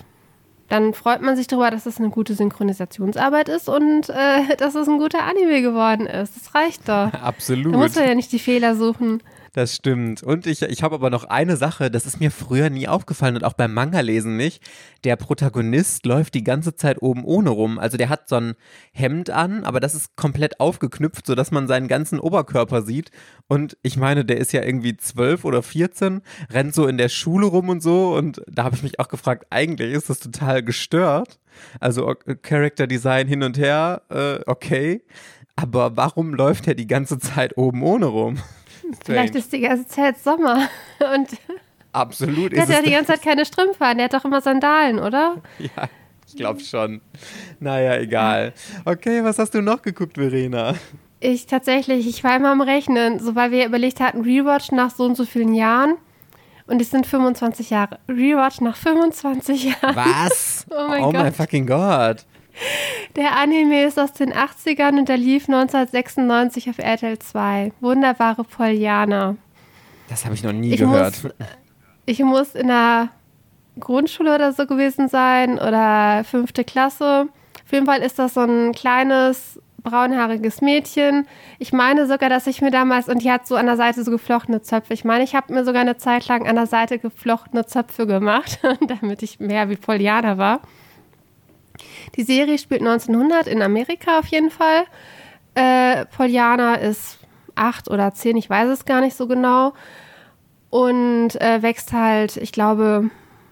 [0.70, 4.88] dann freut man sich darüber, dass es eine gute Synchronisationsarbeit ist und äh, dass es
[4.88, 6.36] ein guter Anime geworden ist.
[6.36, 7.14] Das reicht doch.
[7.22, 7.74] Absolut.
[7.74, 9.24] Da muss man ja nicht die Fehler suchen.
[9.58, 10.22] Das stimmt.
[10.22, 13.44] Und ich, ich habe aber noch eine Sache, das ist mir früher nie aufgefallen und
[13.44, 14.62] auch beim Manga-Lesen nicht.
[15.04, 17.80] Der Protagonist läuft die ganze Zeit oben ohne rum.
[17.80, 18.54] Also der hat so ein
[18.92, 23.10] Hemd an, aber das ist komplett aufgeknüpft, sodass man seinen ganzen Oberkörper sieht.
[23.48, 27.48] Und ich meine, der ist ja irgendwie zwölf oder vierzehn, rennt so in der Schule
[27.48, 28.16] rum und so.
[28.16, 31.40] Und da habe ich mich auch gefragt, eigentlich ist das total gestört.
[31.80, 35.02] Also Character Design hin und her, äh, okay.
[35.56, 38.38] Aber warum läuft er die ganze Zeit oben ohne rum?
[39.06, 40.70] Vielleicht ist die ganze Zeit Sommer
[41.14, 41.30] und
[41.94, 42.52] Absolut.
[42.52, 45.42] Der hat ja die ganze Zeit keine Strümpfe an, der hat doch immer Sandalen, oder?
[45.60, 45.90] Ja,
[46.28, 47.02] ich glaube schon.
[47.60, 48.54] Naja, egal.
[48.86, 50.76] Okay, was hast du noch geguckt, Verena?
[51.20, 55.06] Ich tatsächlich, ich war immer am Rechnen, so weil wir überlegt hatten, Rewatch nach so
[55.06, 55.96] und so vielen Jahren.
[56.68, 57.98] Und es sind 25 Jahre.
[58.10, 59.96] Rewatch nach 25 Jahren.
[59.96, 60.66] Was?
[60.70, 61.16] oh mein oh Gott.
[61.16, 62.26] Oh mein fucking Gott.
[63.16, 67.72] Der Anime ist aus den 80ern und der lief 1996 auf RTL 2.
[67.80, 69.36] Wunderbare Poliana.
[70.10, 71.24] Das habe ich noch nie ich gehört.
[71.24, 71.34] Muss,
[72.06, 73.10] ich muss in der
[73.80, 77.28] Grundschule oder so gewesen sein oder fünfte Klasse.
[77.66, 81.28] Auf jeden Fall ist das so ein kleines braunhaariges Mädchen.
[81.60, 84.12] Ich meine sogar, dass ich mir damals, und die hat so an der Seite so
[84.12, 84.94] geflochtene Zöpfe.
[84.94, 88.60] Ich meine, ich habe mir sogar eine Zeit lang an der Seite geflochtene Zöpfe gemacht,
[88.88, 90.62] damit ich mehr wie Poliana war.
[92.16, 94.86] Die Serie spielt 1900 in Amerika auf jeden Fall.
[95.56, 97.20] Äh, Poliana ist
[97.56, 99.74] acht oder zehn, ich weiß es gar nicht so genau.
[100.70, 103.10] Und äh, wächst halt, ich glaube,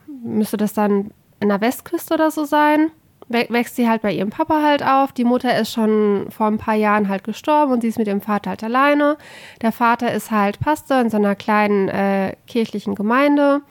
[0.08, 2.92] müsste das dann in der Westküste oder so sein.
[3.28, 5.12] wächst sie halt bei ihrem Papa halt auf.
[5.12, 8.22] Die Mutter ist schon vor ein paar Jahren halt gestorben und sie ist mit ihrem
[8.22, 9.18] Vater halt alleine.
[9.62, 13.62] Der Vater ist halt Pastor in so einer kleinen äh, kirchlichen Gemeinde.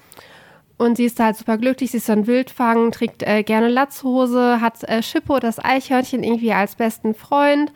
[0.76, 4.60] Und sie ist halt super glücklich, sie ist so ein Wildfang, trägt äh, gerne Latzhose,
[4.60, 7.72] hat äh, Schippo, das Eichhörnchen, irgendwie als besten Freund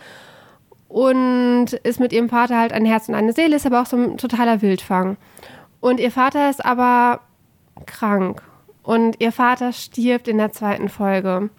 [0.89, 3.97] und ist mit ihrem Vater halt ein Herz und eine Seele, ist aber auch so
[3.97, 5.17] ein totaler Wildfang.
[5.81, 7.21] Und ihr Vater ist aber
[7.87, 8.43] krank
[8.83, 11.51] und ihr Vater stirbt in der zweiten Folge.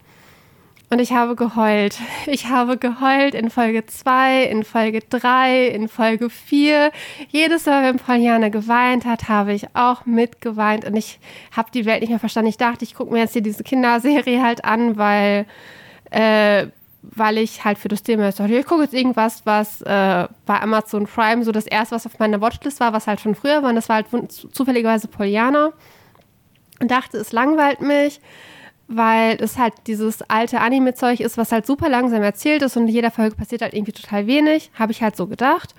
[0.92, 2.00] Und ich habe geheult.
[2.26, 6.92] Ich habe geheult in Folge 2, in Folge 3, in Folge 4.
[7.30, 10.86] Jedes Mal, wenn Pauliane geweint hat, habe ich auch mitgeweint.
[10.86, 11.20] Und ich
[11.56, 12.50] habe die Welt nicht mehr verstanden.
[12.50, 15.46] Ich dachte, ich gucke mir jetzt hier diese Kinderserie halt an, weil,
[16.10, 16.66] äh,
[17.04, 21.06] weil ich halt für das Thema dachte, ich gucke jetzt irgendwas, was äh, bei Amazon
[21.06, 23.70] Prime so das erste, was auf meiner Watchlist war, was halt schon früher war.
[23.70, 25.72] Und das war halt zufälligerweise Poliana.
[26.82, 28.22] Und dachte, es langweilt mich
[28.90, 32.94] weil es halt dieses alte Anime-Zeug ist, was halt super langsam erzählt ist und in
[32.94, 34.72] jeder Folge passiert halt irgendwie total wenig.
[34.74, 35.76] Habe ich halt so gedacht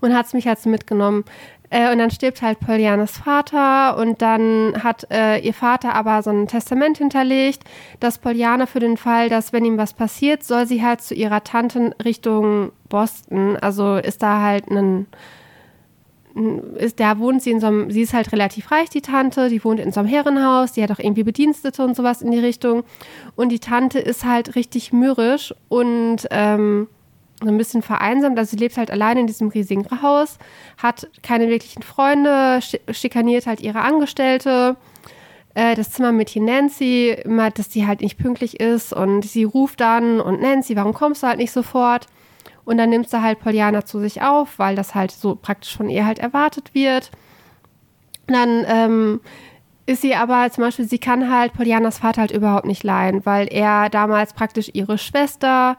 [0.00, 1.24] und hat es mich halt so mitgenommen.
[1.70, 6.30] Äh, und dann stirbt halt Polianas Vater und dann hat äh, ihr Vater aber so
[6.30, 7.64] ein Testament hinterlegt,
[7.98, 11.42] dass Poliana für den Fall, dass wenn ihm was passiert, soll sie halt zu ihrer
[11.42, 15.08] Tante Richtung Boston, also ist da halt ein
[16.76, 19.62] ist, da wohnt sie in so einem, sie ist halt relativ reich, die Tante, die
[19.62, 22.82] wohnt in so einem Herrenhaus, die hat auch irgendwie Bedienstete und sowas in die Richtung.
[23.36, 26.88] Und die Tante ist halt richtig mürrisch und ähm,
[27.40, 28.38] so ein bisschen vereinsamt.
[28.38, 30.38] Also sie lebt halt allein in diesem riesigen Haus,
[30.76, 34.76] hat keine wirklichen Freunde, schikaniert halt ihre Angestellte.
[35.54, 40.20] Äh, das Zimmermädchen Nancy, immer, dass die halt nicht pünktlich ist und sie ruft dann
[40.20, 42.06] und Nancy, warum kommst du halt nicht sofort?
[42.64, 45.90] Und dann nimmst du halt Poliana zu sich auf, weil das halt so praktisch von
[45.90, 47.10] ihr halt erwartet wird.
[48.26, 49.20] Dann ähm,
[49.86, 53.48] ist sie aber zum Beispiel, sie kann halt Polianas Vater halt überhaupt nicht leihen, weil
[53.50, 55.76] er damals praktisch ihre Schwester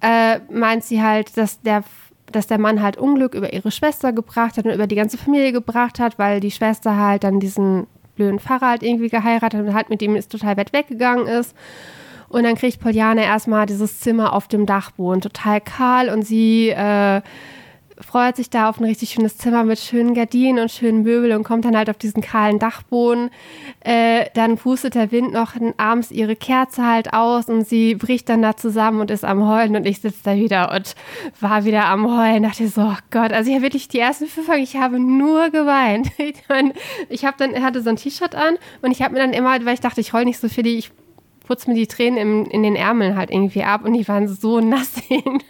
[0.00, 1.82] äh, meint sie halt, dass der
[2.30, 5.50] dass der Mann halt Unglück über ihre Schwester gebracht hat und über die ganze Familie
[5.50, 7.86] gebracht hat, weil die Schwester halt dann diesen
[8.16, 11.56] blöden Pfarrer halt irgendwie geheiratet und halt mit ihm ist total weit weggegangen ist.
[12.28, 17.22] Und dann kriegt Poliana erstmal dieses Zimmer auf dem Dachboden, total kahl und sie äh,
[18.00, 21.44] freut sich da auf ein richtig schönes Zimmer mit schönen Gardinen und schönen Möbeln und
[21.44, 23.30] kommt dann halt auf diesen kahlen Dachboden.
[23.80, 28.42] Äh, dann pustet der Wind noch abends ihre Kerze halt aus und sie bricht dann
[28.42, 30.94] da zusammen und ist am Heulen und ich sitze da wieder und
[31.40, 32.42] war wieder am Heulen.
[32.42, 36.08] Dachte so, oh Gott, also ich habe wirklich die ersten fünf ich habe nur geweint.
[36.18, 36.72] ich, mein,
[37.38, 40.00] dann, hatte so ein T-Shirt an und ich habe mir dann immer, weil ich dachte,
[40.00, 40.90] ich heule nicht so viel, ich
[41.48, 44.60] putze mir die Tränen im, in den Ärmeln halt irgendwie ab und die waren so
[44.60, 44.92] nass.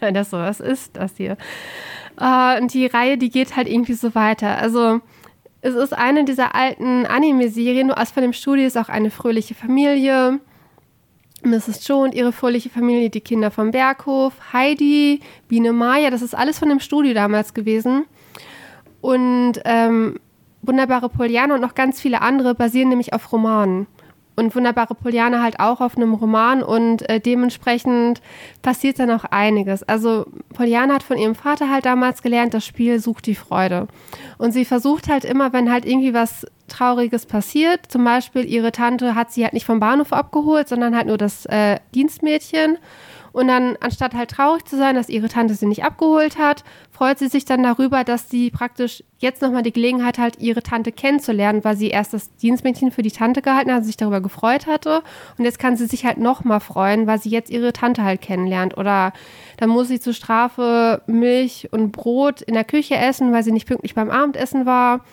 [0.00, 1.36] das so, was ist das hier?
[2.20, 4.58] Uh, und die Reihe, die geht halt irgendwie so weiter.
[4.58, 5.00] Also
[5.60, 9.54] es ist eine dieser alten Anime-Serien, nur aus von dem Studio ist auch eine fröhliche
[9.54, 10.40] Familie.
[11.44, 11.86] Mrs.
[11.86, 16.58] Joe und ihre fröhliche Familie, die Kinder vom Berghof, Heidi, Biene Maya, das ist alles
[16.58, 18.06] von dem Studio damals gewesen.
[19.00, 20.18] Und ähm,
[20.62, 23.86] Wunderbare Poliana und noch ganz viele andere basieren nämlich auf Romanen
[24.38, 28.22] und Wunderbare Poliane halt auch auf einem Roman und äh, dementsprechend
[28.62, 29.82] passiert dann auch einiges.
[29.82, 33.88] Also Poliane hat von ihrem Vater halt damals gelernt, das Spiel sucht die Freude.
[34.38, 39.14] Und sie versucht halt immer, wenn halt irgendwie was Trauriges passiert, zum Beispiel ihre Tante
[39.14, 42.78] hat sie halt nicht vom Bahnhof abgeholt, sondern halt nur das äh, Dienstmädchen
[43.32, 47.18] und dann, anstatt halt traurig zu sein, dass ihre Tante sie nicht abgeholt hat, freut
[47.18, 51.64] sie sich dann darüber, dass sie praktisch jetzt nochmal die Gelegenheit hat, ihre Tante kennenzulernen,
[51.64, 55.02] weil sie erst das Dienstmädchen für die Tante gehalten hat, sich darüber gefreut hatte.
[55.36, 58.76] Und jetzt kann sie sich halt nochmal freuen, weil sie jetzt ihre Tante halt kennenlernt.
[58.76, 59.12] Oder
[59.56, 63.66] dann muss sie zur Strafe Milch und Brot in der Küche essen, weil sie nicht
[63.66, 65.04] pünktlich beim Abendessen war.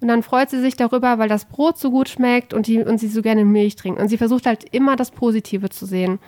[0.00, 2.98] Und dann freut sie sich darüber, weil das Brot so gut schmeckt und, die, und
[2.98, 3.98] sie so gerne Milch trinkt.
[4.00, 6.18] Und sie versucht halt immer das Positive zu sehen.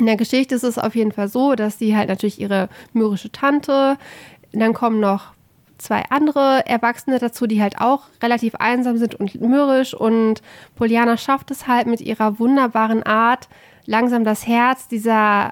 [0.00, 3.30] In der Geschichte ist es auf jeden Fall so, dass sie halt natürlich ihre mürrische
[3.30, 3.98] Tante,
[4.50, 5.34] dann kommen noch
[5.76, 10.40] zwei andere Erwachsene dazu, die halt auch relativ einsam sind und mürrisch und
[10.74, 13.50] Poliana schafft es halt mit ihrer wunderbaren Art,
[13.84, 15.50] langsam das Herz dieser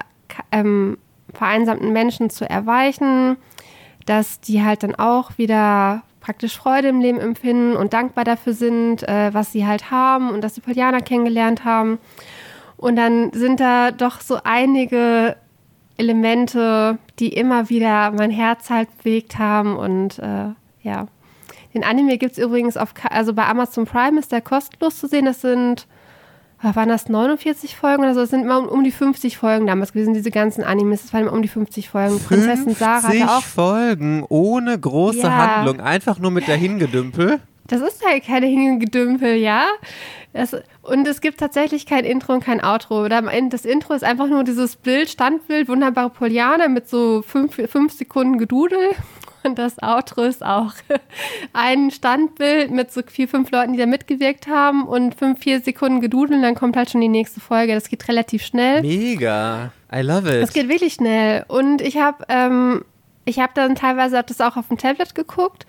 [0.51, 0.97] ähm,
[1.31, 3.37] vereinsamten Menschen zu erweichen,
[4.07, 9.07] dass die halt dann auch wieder praktisch Freude im Leben empfinden und dankbar dafür sind,
[9.07, 11.99] äh, was sie halt haben und dass sie Poliana kennengelernt haben.
[12.79, 15.35] Und dann sind da doch so einige
[15.97, 19.75] Elemente, die immer wieder mein Herz halt bewegt haben.
[19.75, 21.07] Und äh, ja,
[21.73, 25.25] den Anime gibt es übrigens auf, also bei Amazon Prime ist der kostenlos zu sehen.
[25.25, 25.87] Das sind,
[26.61, 28.21] waren das 49 Folgen oder so?
[28.21, 31.03] Es sind immer um, um, die 50 Folgen damals gewesen, diese ganzen Animes.
[31.03, 32.17] Es waren immer um die 50 Folgen.
[32.17, 33.43] 50 Prinzessin Sarah hatte auch.
[33.43, 35.57] Folgen ohne große ja.
[35.57, 37.41] Handlung, einfach nur mit dahingedümpel.
[37.69, 39.67] Das ist halt keine Hingedümpel, ja.
[40.33, 43.07] Das, und es gibt tatsächlich kein Intro und kein Outro.
[43.07, 48.37] Das Intro ist einfach nur dieses Bild, Standbild, wunderbare Poliane mit so fünf, fünf Sekunden
[48.37, 48.79] Gedudel.
[49.43, 50.73] Und das Outro ist auch
[51.53, 56.01] ein Standbild mit so vier, fünf Leuten, die da mitgewirkt haben und fünf, vier Sekunden
[56.01, 57.73] gedudeln, dann kommt halt schon die nächste Folge.
[57.73, 58.81] Das geht relativ schnell.
[58.81, 59.71] Mega.
[59.93, 60.43] I love it.
[60.43, 61.45] Das geht wirklich schnell.
[61.47, 62.83] Und ich habe ähm,
[63.25, 65.65] ich hab dann teilweise das auch auf dem Tablet geguckt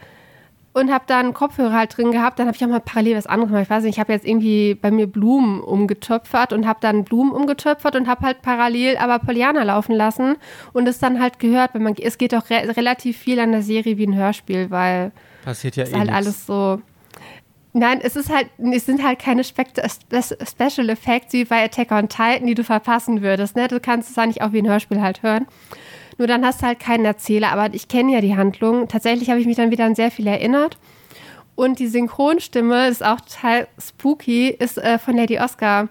[0.73, 2.39] und habe dann Kopfhörer halt drin gehabt.
[2.39, 3.65] Dann habe ich auch mal parallel was anderes gemacht.
[3.65, 7.33] Ich weiß nicht, ich habe jetzt irgendwie bei mir Blumen umgetöpfert und habe dann Blumen
[7.33, 10.37] umgetöpfert und habe halt parallel aber Poliana laufen lassen
[10.73, 11.75] und es dann halt gehört.
[11.75, 15.13] Wenn man, es geht auch re relativ viel an der Serie wie ein Hörspiel, weil
[15.45, 16.17] passiert ja es eh halt nichts.
[16.17, 16.81] alles so.
[17.73, 22.09] Nein, es ist halt, es sind halt keine Spekt Special Effects wie bei Attack on
[22.09, 23.55] Titan, die du verpassen würdest.
[23.55, 23.69] Ne?
[23.69, 25.47] Du kannst es eigentlich auch wie ein Hörspiel halt hören.
[26.21, 28.89] Nur dann hast du halt keinen Erzähler, aber ich kenne ja die Handlung.
[28.89, 30.77] Tatsächlich habe ich mich dann wieder an sehr viel erinnert.
[31.55, 35.89] Und die Synchronstimme ist auch total spooky, ist äh, von Lady Oscar.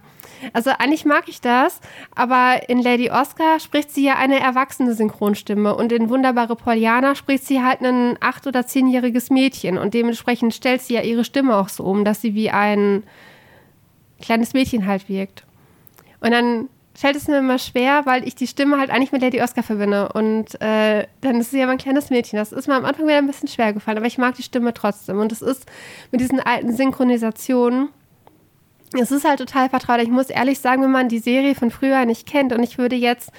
[0.53, 1.81] Also eigentlich mag ich das,
[2.13, 7.47] aber in Lady Oscar spricht sie ja eine erwachsene Synchronstimme und in Wunderbare Poliana spricht
[7.47, 11.69] sie halt ein acht- oder zehnjähriges Mädchen und dementsprechend stellt sie ja ihre Stimme auch
[11.69, 13.01] so um, dass sie wie ein
[14.21, 15.43] kleines Mädchen halt wirkt.
[16.21, 19.41] Und dann fällt es mir immer schwer, weil ich die Stimme halt eigentlich mit Lady
[19.41, 20.09] Oscar verbinde.
[20.11, 22.37] Und äh, dann ist sie ja mein kleines Mädchen.
[22.37, 24.73] Das ist mir am Anfang wieder ein bisschen schwer gefallen, aber ich mag die Stimme
[24.73, 25.17] trotzdem.
[25.17, 25.65] Und es ist
[26.11, 27.87] mit diesen alten Synchronisationen,
[28.93, 30.01] es ist halt total vertraut.
[30.01, 32.95] Ich muss ehrlich sagen, wenn man die Serie von früher nicht kennt und ich würde
[32.95, 33.31] jetzt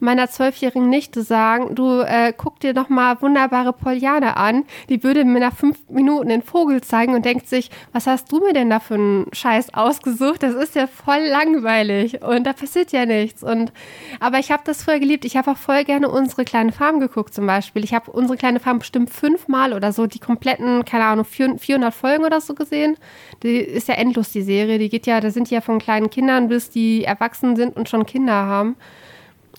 [0.00, 5.24] meiner zwölfjährigen Nichte sagen, du äh, guck dir doch mal wunderbare Poliane an, die würde
[5.24, 8.70] mir nach fünf Minuten den Vogel zeigen und denkt sich, was hast du mir denn
[8.70, 10.42] da für einen Scheiß ausgesucht?
[10.42, 13.42] Das ist ja voll langweilig und da passiert ja nichts.
[13.42, 13.72] Und
[14.20, 15.26] aber ich habe das früher geliebt.
[15.26, 17.84] Ich habe auch voll gerne unsere kleine Farm geguckt zum Beispiel.
[17.84, 22.24] Ich habe unsere kleine Farm bestimmt fünfmal oder so die kompletten, keine Ahnung, 400 Folgen
[22.24, 22.96] oder so gesehen.
[23.42, 24.78] Die ist ja endlos die Serie.
[24.78, 27.88] Die geht ja, da sind die ja von kleinen Kindern bis die erwachsen sind und
[27.88, 28.76] schon Kinder haben.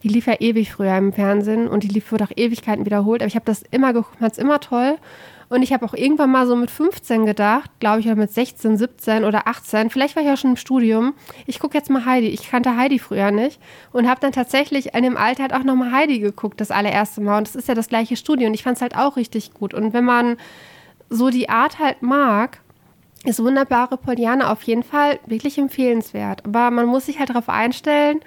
[0.02, 3.22] Die lief ja ewig früher im Fernsehen und die lief wurde auch Ewigkeiten wiederholt.
[3.22, 4.96] Aber ich habe das immer geguckt, fand es immer toll.
[5.50, 8.78] Und ich habe auch irgendwann mal so mit 15 gedacht, glaube ich, oder mit 16,
[8.78, 11.14] 17 oder 18, vielleicht war ich ja schon im Studium,
[11.48, 12.28] ich gucke jetzt mal Heidi.
[12.28, 13.60] Ich kannte Heidi früher nicht
[13.92, 17.40] und habe dann tatsächlich in dem Alter halt auch nochmal Heidi geguckt, das allererste Mal.
[17.40, 19.74] Und das ist ja das gleiche Studio und ich fand es halt auch richtig gut.
[19.74, 20.38] Und wenn man
[21.10, 22.62] so die Art halt mag,
[23.26, 26.46] ist wunderbare Poliana auf jeden Fall wirklich empfehlenswert.
[26.46, 28.22] Aber man muss sich halt darauf einstellen,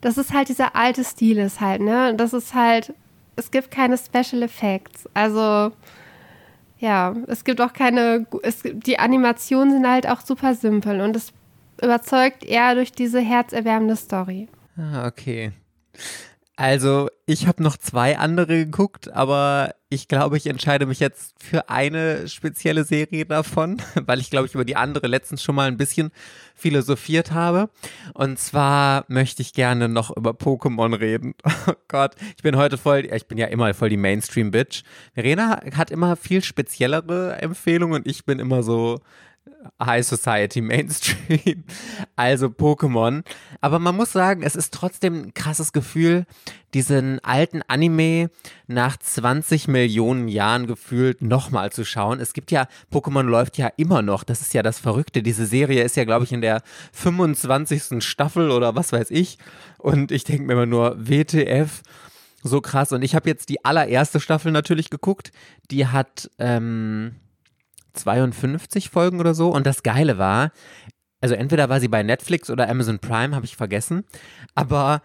[0.00, 2.14] dass es halt dieser alte Stil ist halt, ne?
[2.14, 2.94] Das ist halt,
[3.36, 5.08] es gibt keine Special Effects.
[5.14, 5.72] Also,
[6.78, 11.32] ja, es gibt auch keine, es, die Animationen sind halt auch super simpel und es
[11.82, 14.48] überzeugt eher durch diese herzerwärmende Story.
[14.76, 15.52] Ah, okay.
[16.60, 21.70] Also, ich habe noch zwei andere geguckt, aber ich glaube, ich entscheide mich jetzt für
[21.70, 25.78] eine spezielle Serie davon, weil ich glaube, ich über die andere letztens schon mal ein
[25.78, 26.10] bisschen
[26.54, 27.70] philosophiert habe.
[28.12, 31.34] Und zwar möchte ich gerne noch über Pokémon reden.
[31.66, 34.82] Oh Gott, ich bin heute voll, ich bin ja immer voll die Mainstream-Bitch.
[35.14, 39.00] Verena hat immer viel speziellere Empfehlungen und ich bin immer so
[39.82, 41.64] High Society Mainstream,
[42.16, 43.22] also Pokémon.
[43.60, 46.26] Aber man muss sagen, es ist trotzdem ein krasses Gefühl,
[46.74, 48.30] diesen alten Anime
[48.66, 52.20] nach 20 Millionen Jahren gefühlt nochmal zu schauen.
[52.20, 55.22] Es gibt ja, Pokémon läuft ja immer noch, das ist ja das Verrückte.
[55.22, 58.04] Diese Serie ist ja, glaube ich, in der 25.
[58.04, 59.38] Staffel oder was weiß ich.
[59.78, 61.82] Und ich denke mir immer nur, WTF,
[62.42, 62.92] so krass.
[62.92, 65.32] Und ich habe jetzt die allererste Staffel natürlich geguckt.
[65.70, 67.16] Die hat, ähm,
[67.92, 69.50] 52 Folgen oder so.
[69.50, 70.52] Und das Geile war,
[71.20, 74.04] also entweder war sie bei Netflix oder Amazon Prime, habe ich vergessen.
[74.54, 75.02] Aber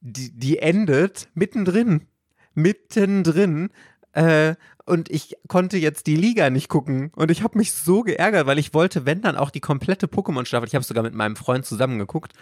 [0.00, 2.06] die, die endet mittendrin.
[2.54, 3.70] Mittendrin.
[4.12, 4.54] Äh,
[4.86, 7.12] und ich konnte jetzt die Liga nicht gucken.
[7.14, 10.66] Und ich habe mich so geärgert, weil ich wollte, wenn dann auch die komplette Pokémon-Staffel.
[10.66, 12.32] Ich habe sogar mit meinem Freund zusammen geguckt.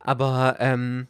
[0.00, 1.06] Aber ähm,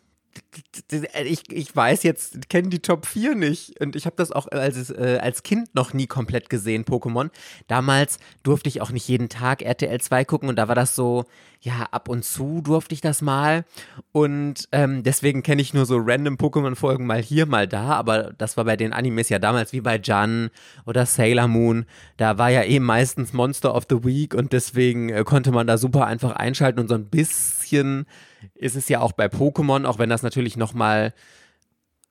[1.24, 3.80] ich, ich weiß jetzt, kenne die Top 4 nicht.
[3.80, 7.30] Und ich habe das auch als, äh, als Kind noch nie komplett gesehen, Pokémon.
[7.68, 11.24] Damals durfte ich auch nicht jeden Tag RTL 2 gucken und da war das so,
[11.60, 13.64] ja, ab und zu durfte ich das mal.
[14.10, 17.92] Und ähm, deswegen kenne ich nur so random Pokémon-Folgen mal hier, mal da.
[17.92, 20.50] Aber das war bei den Animes ja damals wie bei Jan
[20.86, 21.86] oder Sailor Moon.
[22.16, 25.78] Da war ja eben meistens Monster of the Week und deswegen äh, konnte man da
[25.78, 28.06] super einfach einschalten und so ein bisschen
[28.55, 31.14] ist es ja auch bei Pokémon, auch wenn das natürlich nochmal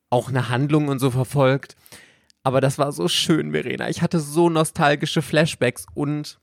[0.09, 1.75] auch eine Handlung und so verfolgt.
[2.43, 3.89] Aber das war so schön, Verena.
[3.89, 6.39] Ich hatte so nostalgische Flashbacks und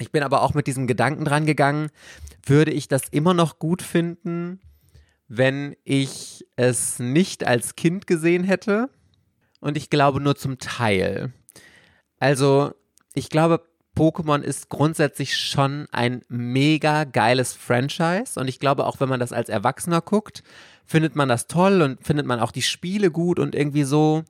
[0.00, 1.90] ich bin aber auch mit diesem Gedanken dran gegangen,
[2.44, 4.60] würde ich das immer noch gut finden,
[5.28, 8.90] wenn ich es nicht als Kind gesehen hätte?
[9.60, 11.32] Und ich glaube nur zum Teil.
[12.18, 12.74] Also,
[13.14, 13.64] ich glaube,
[13.96, 19.32] Pokémon ist grundsätzlich schon ein mega geiles Franchise und ich glaube auch, wenn man das
[19.32, 20.42] als Erwachsener guckt,
[20.84, 24.24] findet man das toll und findet man auch die Spiele gut und irgendwie so.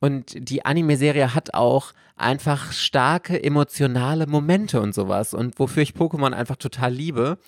[0.00, 5.34] Und die Anime-Serie hat auch einfach starke emotionale Momente und sowas.
[5.34, 7.38] Und wofür ich Pokémon einfach total liebe.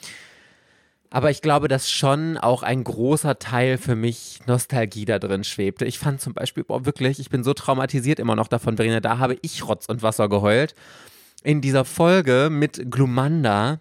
[1.11, 5.85] Aber ich glaube, dass schon auch ein großer Teil für mich Nostalgie da drin schwebte.
[5.85, 9.19] Ich fand zum Beispiel, boah, wirklich, ich bin so traumatisiert immer noch davon, Verena, da
[9.19, 10.75] habe ich Rotz und Wasser geheult.
[11.43, 13.81] In dieser Folge mit Glumanda,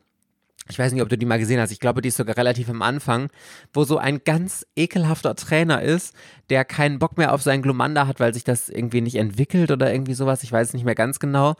[0.69, 2.69] ich weiß nicht, ob du die mal gesehen hast, ich glaube, die ist sogar relativ
[2.69, 3.29] am Anfang,
[3.73, 6.15] wo so ein ganz ekelhafter Trainer ist,
[6.49, 9.91] der keinen Bock mehr auf seinen Glumanda hat, weil sich das irgendwie nicht entwickelt oder
[9.91, 11.55] irgendwie sowas, ich weiß nicht mehr ganz genau.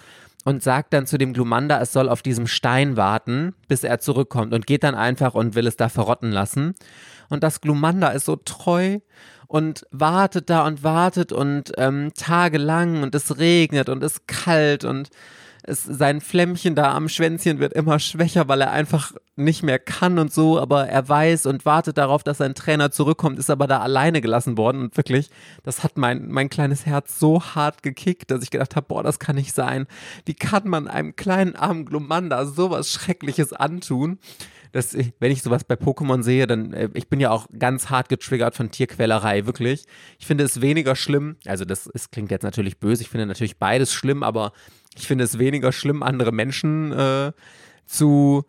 [0.46, 4.54] Und sagt dann zu dem Glumanda, es soll auf diesem Stein warten, bis er zurückkommt
[4.54, 6.76] und geht dann einfach und will es da verrotten lassen.
[7.28, 9.00] Und das Glumanda ist so treu
[9.48, 14.86] und wartet da und wartet und ähm, tagelang und es regnet und es ist kalt
[14.86, 15.10] und
[15.70, 20.20] es, sein Flämmchen da am Schwänzchen wird immer schwächer, weil er einfach nicht mehr kann
[20.20, 23.80] und so, aber er weiß und wartet darauf, dass sein Trainer zurückkommt, ist aber da
[23.80, 25.30] alleine gelassen worden und wirklich,
[25.64, 29.20] das hat mein, mein kleines Herz so hart gekickt, dass ich gedacht habe, boah, das
[29.20, 29.88] kann nicht sein.
[30.26, 34.20] Wie kann man einem kleinen armen Glumanda sowas Schreckliches antun?
[34.72, 38.08] Das, wenn ich sowas bei Pokémon sehe, dann, äh, ich bin ja auch ganz hart
[38.08, 39.86] getriggert von Tierquälerei, wirklich.
[40.20, 43.58] Ich finde es weniger schlimm, also das, das klingt jetzt natürlich böse, ich finde natürlich
[43.58, 44.52] beides schlimm, aber
[44.96, 47.32] ich finde es weniger schlimm, andere Menschen äh,
[47.86, 48.46] zu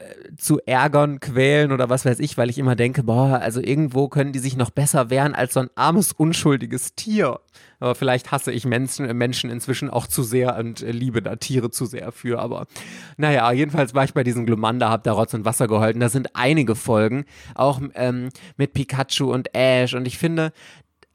[0.00, 4.08] äh, zu ärgern, quälen oder was weiß ich, weil ich immer denke, boah, also irgendwo
[4.08, 7.40] können die sich noch besser wehren als so ein armes, unschuldiges Tier.
[7.80, 11.84] Aber vielleicht hasse ich Menschen, Menschen inzwischen auch zu sehr und liebe da Tiere zu
[11.84, 12.38] sehr für.
[12.40, 12.66] Aber
[13.16, 16.00] naja, jedenfalls war ich bei diesem Glumanda, hab da Rotz und Wasser geholfen.
[16.00, 17.24] Da sind einige Folgen,
[17.54, 19.94] auch ähm, mit Pikachu und Ash.
[19.94, 20.52] Und ich finde,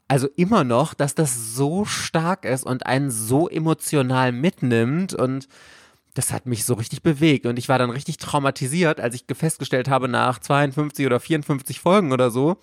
[0.08, 5.48] also immer noch, dass das so stark ist und einen so emotional mitnimmt und
[6.14, 9.90] das hat mich so richtig bewegt und ich war dann richtig traumatisiert, als ich festgestellt
[9.90, 12.56] habe nach 52 oder 54 Folgen oder so,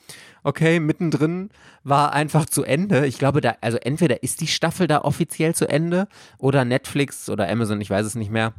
[0.44, 1.50] okay, mittendrin
[1.84, 3.06] war einfach zu Ende.
[3.06, 6.08] Ich glaube, da, also entweder ist die Staffel da offiziell zu Ende
[6.40, 8.54] oder Netflix oder Amazon, ich weiß es nicht mehr,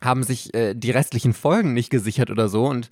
[0.00, 2.90] haben sich äh, die restlichen Folgen nicht gesichert oder so und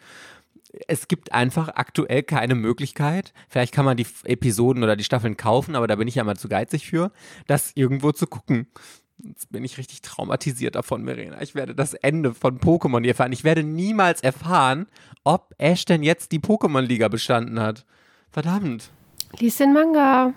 [0.86, 5.74] es gibt einfach aktuell keine Möglichkeit, vielleicht kann man die Episoden oder die Staffeln kaufen,
[5.74, 7.12] aber da bin ich ja mal zu geizig für,
[7.46, 8.68] das irgendwo zu gucken.
[9.22, 11.42] Jetzt bin ich richtig traumatisiert davon, Verena.
[11.42, 13.32] Ich werde das Ende von Pokémon nie erfahren.
[13.32, 14.86] Ich werde niemals erfahren,
[15.24, 17.84] ob Ash denn jetzt die Pokémon-Liga bestanden hat.
[18.30, 18.90] Verdammt.
[19.38, 20.32] Lies den Manga.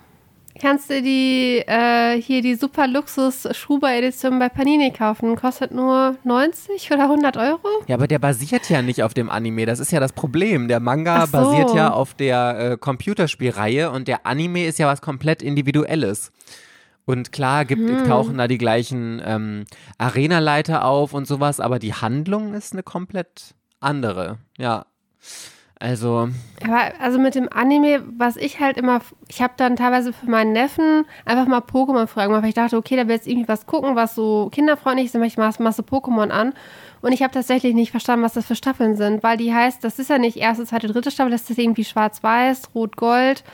[0.60, 5.34] Kannst du die äh, hier die super Luxus Schuber Edition bei Panini kaufen?
[5.34, 7.66] Kostet nur 90 oder 100 Euro?
[7.88, 9.66] Ja, aber der basiert ja nicht auf dem Anime.
[9.66, 10.68] Das ist ja das Problem.
[10.68, 11.32] Der Manga so.
[11.32, 16.30] basiert ja auf der äh, Computerspielreihe und der Anime ist ja was komplett Individuelles.
[17.04, 18.06] Und klar gibt, hm.
[18.06, 19.64] tauchen da die gleichen ähm,
[19.98, 24.38] Arenaleiter auf und sowas, aber die Handlung ist eine komplett andere.
[24.56, 24.86] Ja.
[25.80, 26.28] Also.
[26.62, 30.52] Aber also mit dem Anime, was ich halt immer, ich habe dann teilweise für meinen
[30.52, 33.96] Neffen einfach mal Pokémon-Fragen gemacht, weil ich dachte, okay, da will jetzt irgendwie was gucken,
[33.96, 36.54] was so kinderfreundlich ist, dann ich mal Masse Pokémon an.
[37.02, 39.98] Und ich habe tatsächlich nicht verstanden, was das für Staffeln sind, weil die heißt, das
[39.98, 43.44] ist ja nicht erste, zweite, dritte Staffel, das ist irgendwie schwarz-weiß, rot-gold,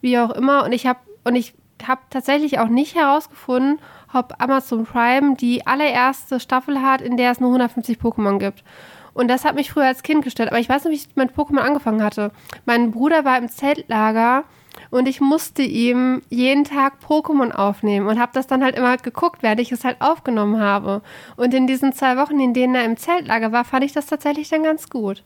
[0.00, 0.64] wie auch immer.
[0.64, 1.54] Und ich habe, und ich
[1.86, 3.78] habe tatsächlich auch nicht herausgefunden,
[4.12, 8.64] ob Amazon Prime die allererste Staffel hat, in der es nur 150 Pokémon gibt.
[9.12, 10.50] Und das hat mich früher als Kind gestellt.
[10.50, 12.30] Aber ich weiß noch, wie ich mit Pokémon angefangen hatte.
[12.64, 14.44] Mein Bruder war im Zeltlager
[14.90, 19.42] und ich musste ihm jeden Tag Pokémon aufnehmen und habe das dann halt immer geguckt,
[19.42, 21.02] während ich es halt aufgenommen habe.
[21.36, 24.48] Und in diesen zwei Wochen, in denen er im Zeltlager war, fand ich das tatsächlich
[24.48, 25.22] dann ganz gut.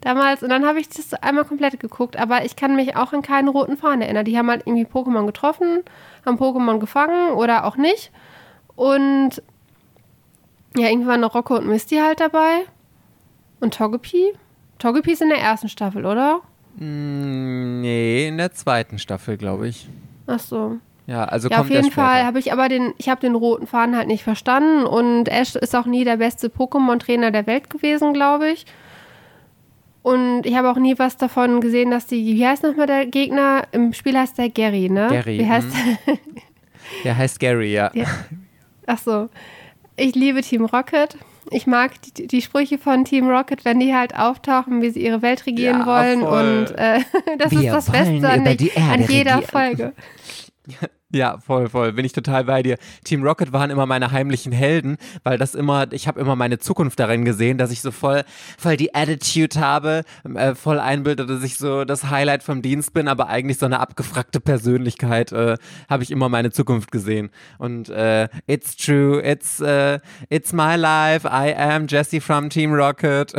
[0.00, 3.22] Damals, und dann habe ich das einmal komplett geguckt, aber ich kann mich auch an
[3.22, 4.24] keinen roten Faden erinnern.
[4.24, 5.82] Die haben halt irgendwie Pokémon getroffen,
[6.26, 8.10] haben Pokémon gefangen oder auch nicht.
[8.74, 9.42] Und
[10.76, 12.64] ja, irgendwie waren noch Rocco und Misty halt dabei.
[13.62, 14.32] Und Togepi?
[14.80, 16.40] Togepi ist in der ersten Staffel, oder?
[16.78, 19.88] Mm, nee, in der zweiten Staffel, glaube ich.
[20.26, 20.78] Ach so.
[21.06, 23.68] Ja, also ja, kommt auf jeden Fall habe ich aber den, ich habe den roten
[23.68, 28.12] Faden halt nicht verstanden und Ash ist auch nie der beste Pokémon-Trainer der Welt gewesen,
[28.14, 28.66] glaube ich.
[30.02, 33.62] Und ich habe auch nie was davon gesehen, dass die, wie heißt nochmal der Gegner?
[33.70, 35.06] Im Spiel heißt der Gary, ne?
[35.08, 35.38] Gary.
[35.38, 35.98] Wie heißt mhm.
[36.06, 36.18] der?
[37.04, 37.92] der heißt Gary, ja.
[37.94, 38.06] ja.
[38.86, 39.28] Ach so.
[39.94, 41.16] Ich liebe Team Rocket
[41.52, 45.22] ich mag die, die, Sprüche von Team Rocket, wenn die halt auftauchen, wie sie ihre
[45.22, 46.20] Welt regieren ja, wollen.
[46.20, 46.66] Voll.
[46.68, 47.00] Und äh,
[47.38, 49.42] das Wir ist das Beste an, an jeder regieren.
[49.42, 49.92] Folge.
[51.14, 51.92] Ja, voll, voll.
[51.92, 52.78] Bin ich total bei dir.
[53.04, 56.98] Team Rocket waren immer meine heimlichen Helden, weil das immer, ich habe immer meine Zukunft
[56.98, 58.24] darin gesehen, dass ich so voll,
[58.56, 60.04] voll die Attitude habe,
[60.34, 63.80] äh, voll einbilde, dass ich so das Highlight vom Dienst bin, aber eigentlich so eine
[63.80, 65.58] abgefragte Persönlichkeit äh,
[65.90, 67.28] habe ich immer meine Zukunft gesehen.
[67.58, 69.98] Und äh, it's true, it's uh,
[70.30, 71.28] it's my life.
[71.28, 73.34] I am Jesse from Team Rocket.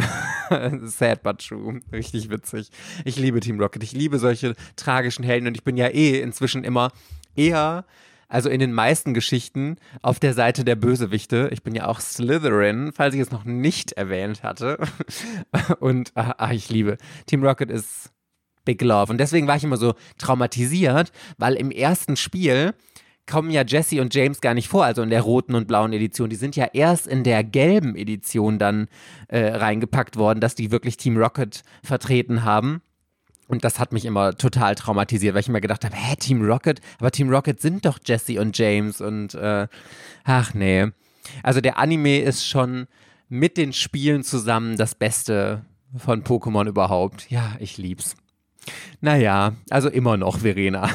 [0.83, 1.81] Sad but true.
[1.91, 2.69] Richtig witzig.
[3.03, 3.81] Ich liebe Team Rocket.
[3.81, 6.91] Ich liebe solche tragischen Helden und ich bin ja eh inzwischen immer
[7.35, 7.85] eher
[8.33, 11.49] also in den meisten Geschichten auf der Seite der Bösewichte.
[11.53, 14.79] Ich bin ja auch Slytherin, falls ich es noch nicht erwähnt hatte.
[15.79, 16.97] Und ach, ich liebe.
[17.27, 18.09] Team Rocket ist
[18.65, 19.11] Big Love.
[19.11, 22.73] Und deswegen war ich immer so traumatisiert, weil im ersten Spiel
[23.29, 26.29] kommen ja Jesse und James gar nicht vor, also in der roten und blauen Edition.
[26.29, 28.87] Die sind ja erst in der gelben Edition dann
[29.27, 32.81] äh, reingepackt worden, dass die wirklich Team Rocket vertreten haben.
[33.47, 36.79] Und das hat mich immer total traumatisiert, weil ich immer gedacht habe, hä, Team Rocket?
[36.99, 39.67] Aber Team Rocket sind doch Jesse und James und äh,
[40.23, 40.87] ach nee.
[41.41, 42.87] Also der Anime ist schon
[43.29, 45.65] mit den Spielen zusammen das Beste
[45.95, 47.29] von Pokémon überhaupt.
[47.29, 48.15] Ja, ich lieb's.
[49.01, 50.89] Naja, also immer noch, Verena.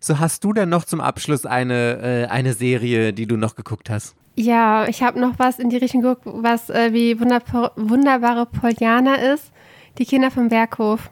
[0.00, 3.90] So, hast du denn noch zum Abschluss eine, äh, eine Serie, die du noch geguckt
[3.90, 4.14] hast?
[4.34, 9.16] Ja, ich habe noch was in die Richtung geguckt, was äh, wie wunderbar, wunderbare Poliana
[9.16, 9.52] ist.
[9.98, 11.10] Die Kinder vom Berghof.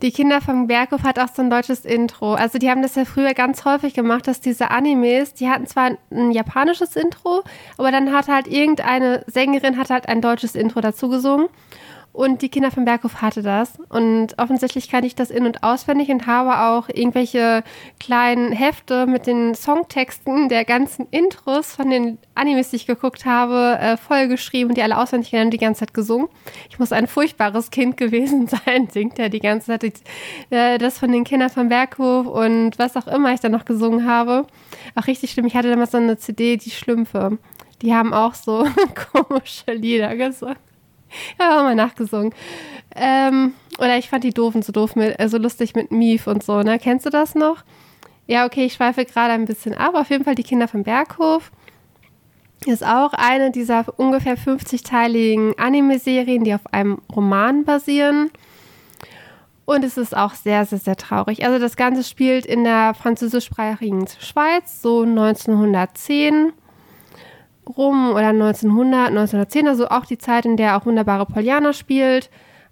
[0.00, 2.34] Die Kinder vom Berghof hat auch so ein deutsches Intro.
[2.34, 5.96] Also die haben das ja früher ganz häufig gemacht, dass diese Animes, die hatten zwar
[6.12, 7.42] ein japanisches Intro,
[7.78, 11.48] aber dann hat halt irgendeine Sängerin hat halt ein deutsches Intro dazu gesungen.
[12.18, 13.78] Und die Kinder vom Berghof hatte das.
[13.90, 17.62] Und offensichtlich kann ich das in- und auswendig und habe auch irgendwelche
[18.00, 23.78] kleinen Hefte mit den Songtexten der ganzen Intros von den Animes, die ich geguckt habe,
[23.80, 26.26] äh, vollgeschrieben und die alle auswendig gelernt die ganze Zeit gesungen.
[26.68, 30.02] Ich muss ein furchtbares Kind gewesen sein, singt er die ganze Zeit.
[30.50, 34.08] Äh, das von den Kindern vom Berghof und was auch immer ich da noch gesungen
[34.10, 34.44] habe.
[34.96, 35.46] Auch richtig schlimm.
[35.46, 37.38] Ich hatte damals so eine CD, die Schlümpfe.
[37.80, 38.66] Die haben auch so
[39.12, 40.56] komische Lieder gesungen.
[41.40, 42.34] Ja, auch mal nachgesungen.
[42.94, 46.62] Ähm, oder ich fand die Doofen so doof, mit, äh, lustig mit Mief und so,
[46.62, 46.78] ne?
[46.78, 47.64] Kennst du das noch?
[48.26, 49.94] Ja, okay, ich schweife gerade ein bisschen ab.
[49.94, 51.50] Auf jeden Fall die Kinder vom Berghof.
[52.66, 58.30] Ist auch eine dieser ungefähr 50-teiligen Anime-Serien, die auf einem Roman basieren.
[59.64, 61.44] Und es ist auch sehr, sehr, sehr traurig.
[61.44, 66.52] Also das Ganze spielt in der französischsprachigen Schweiz, so 1910
[67.76, 72.30] rum oder 1900, 1910, also auch die Zeit, in der auch wunderbare Poliana spielt.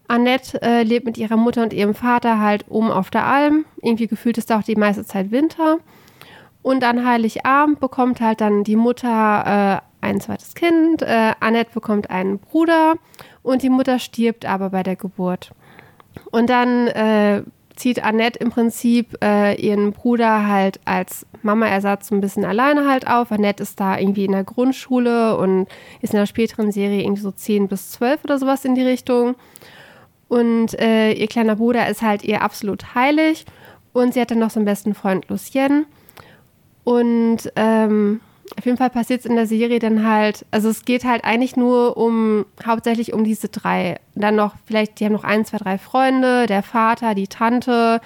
[0.09, 3.65] Annette äh, lebt mit ihrer Mutter und ihrem Vater halt oben auf der Alm.
[3.83, 5.79] Irgendwie gefühlt ist da auch die meiste Zeit Winter.
[6.63, 11.03] Und an Heiligabend bekommt halt dann die Mutter äh, ein zweites Kind.
[11.03, 12.95] Äh, Annette bekommt einen Bruder
[13.43, 15.51] und die Mutter stirbt aber bei der Geburt.
[16.31, 17.43] Und dann äh,
[17.77, 23.31] zieht Annette im Prinzip äh, ihren Bruder halt als Mama-Ersatz ein bisschen alleine halt auf.
[23.31, 25.69] Annette ist da irgendwie in der Grundschule und
[26.01, 29.37] ist in der späteren Serie irgendwie so 10 bis 12 oder sowas in die Richtung.
[30.29, 33.45] Und äh, ihr kleiner Bruder ist halt ihr absolut heilig.
[33.93, 35.87] Und sie hat dann noch so einen besten Freund Lucien.
[36.85, 38.21] Und ähm,
[38.57, 41.57] auf jeden Fall passiert es in der Serie dann halt, also es geht halt eigentlich
[41.57, 43.99] nur um, hauptsächlich um diese drei.
[44.15, 48.01] Dann noch, vielleicht, die haben noch ein, zwei, drei Freunde, der Vater, die Tante.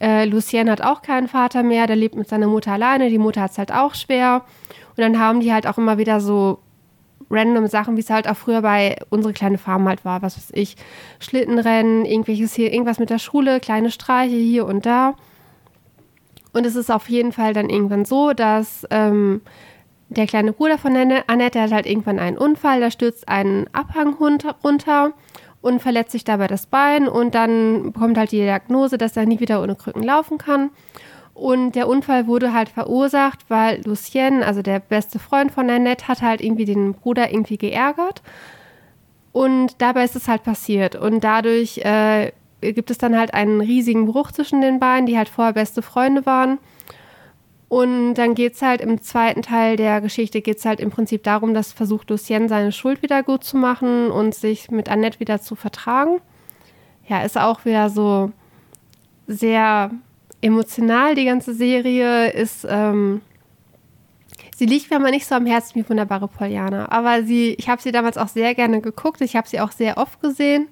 [0.00, 3.42] Äh, Lucien hat auch keinen Vater mehr, der lebt mit seiner Mutter alleine, die Mutter
[3.42, 4.42] hat es halt auch schwer.
[4.96, 6.58] Und dann haben die halt auch immer wieder so
[7.30, 10.50] random Sachen, wie es halt auch früher bei unsere kleine Farm halt war, was weiß
[10.54, 10.76] ich,
[11.20, 15.14] Schlittenrennen, irgendwelches hier, irgendwas mit der Schule, kleine Streiche hier und da.
[16.52, 19.40] Und es ist auf jeden Fall dann irgendwann so, dass ähm,
[20.08, 25.14] der kleine Bruder von Annette, hat halt irgendwann einen Unfall, da stürzt ein Abhang runter
[25.60, 29.40] und verletzt sich dabei das Bein und dann bekommt halt die Diagnose, dass er nie
[29.40, 30.70] wieder ohne Krücken laufen kann.
[31.32, 36.22] Und der Unfall wurde halt verursacht, weil Lucien, also der beste Freund von Annette, hat
[36.22, 38.22] halt irgendwie den Bruder irgendwie geärgert.
[39.32, 40.94] Und dabei ist es halt passiert.
[40.94, 42.30] Und dadurch äh,
[42.60, 46.24] gibt es dann halt einen riesigen Bruch zwischen den beiden, die halt vorher beste Freunde
[46.24, 46.58] waren.
[47.68, 51.22] Und dann geht es halt im zweiten Teil der Geschichte geht es halt im Prinzip
[51.22, 55.40] darum, dass versucht Lucien seine Schuld wieder gut zu machen und sich mit Annette wieder
[55.40, 56.20] zu vertragen.
[57.08, 58.32] Ja, ist auch wieder so
[59.26, 59.90] sehr
[60.40, 62.30] emotional, die ganze Serie.
[62.30, 63.22] Ist, ähm,
[64.54, 66.90] sie liegt mir aber nicht so am Herzen wie wunderbare Poliana.
[66.92, 69.20] Aber sie, ich habe sie damals auch sehr gerne geguckt.
[69.20, 70.68] Ich habe sie auch sehr oft gesehen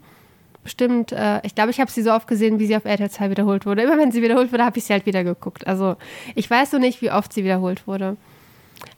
[0.62, 3.30] bestimmt, äh, ich glaube, ich habe sie so oft gesehen, wie sie auf RTL 2
[3.30, 3.82] wiederholt wurde.
[3.82, 5.66] Immer wenn sie wiederholt wurde, habe ich sie halt wieder geguckt.
[5.66, 5.96] Also
[6.34, 8.16] ich weiß noch nicht, wie oft sie wiederholt wurde.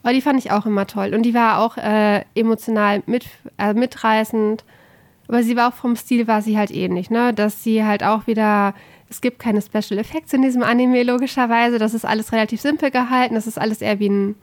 [0.03, 1.15] Aber die fand ich auch immer toll.
[1.15, 3.27] Und die war auch äh, emotional mit,
[3.59, 4.65] äh, mitreißend.
[5.29, 7.33] Aber sie war auch vom Stil war sie halt ähnlich, ne?
[7.33, 8.75] Dass sie halt auch wieder,
[9.09, 11.79] es gibt keine Special Effects in diesem Anime logischerweise.
[11.79, 13.35] Das ist alles relativ simpel gehalten.
[13.35, 14.35] Das ist alles eher wie ein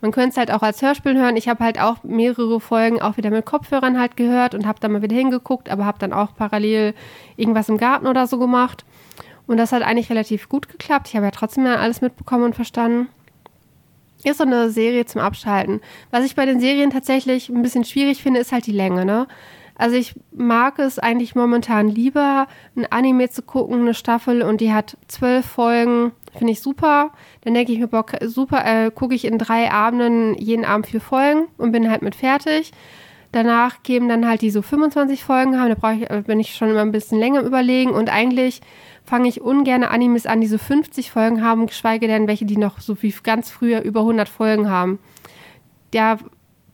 [0.00, 1.36] man könnte es halt auch als Hörspiel hören.
[1.36, 4.88] Ich habe halt auch mehrere Folgen auch wieder mit Kopfhörern halt gehört und habe da
[4.88, 6.94] mal wieder hingeguckt, aber habe dann auch parallel
[7.36, 8.84] irgendwas im Garten oder so gemacht.
[9.46, 11.08] Und das hat eigentlich relativ gut geklappt.
[11.08, 13.08] Ich habe ja trotzdem alles mitbekommen und verstanden.
[14.22, 15.80] Ist so eine Serie zum Abschalten.
[16.10, 19.26] Was ich bei den Serien tatsächlich ein bisschen schwierig finde, ist halt die Länge, ne?
[19.76, 22.46] Also ich mag es eigentlich momentan lieber,
[22.76, 27.12] ein Anime zu gucken, eine Staffel und die hat zwölf Folgen Finde ich super.
[27.42, 31.00] Dann denke ich mir, boah, super, äh, gucke ich in drei Abenden jeden Abend vier
[31.00, 32.72] Folgen und bin halt mit fertig.
[33.32, 36.56] Danach geben dann halt die so 25 Folgen haben, da brauche ich, äh, bin ich
[36.56, 38.60] schon immer ein bisschen länger überlegen und eigentlich
[39.04, 42.80] fange ich ungern Animes an, die so 50 Folgen haben, geschweige denn welche, die noch
[42.80, 44.98] so wie ganz früher über 100 Folgen haben.
[45.94, 46.18] Ja,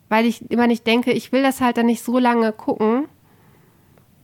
[0.09, 3.07] weil ich immer nicht denke, ich will das halt dann nicht so lange gucken.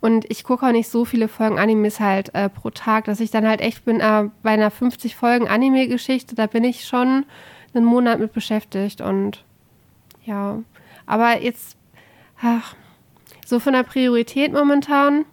[0.03, 3.31] Und ich gucke auch nicht so viele Folgen Animes halt äh, pro Tag, dass ich
[3.31, 7.25] dann halt echt bin, äh, bei einer 50 Folgen Anime-Geschichte, da bin ich schon
[7.73, 9.45] einen Monat mit beschäftigt und
[10.25, 10.59] ja.
[11.07, 11.77] Aber jetzt
[12.43, 12.75] ach,
[13.47, 15.25] so von der Priorität momentan,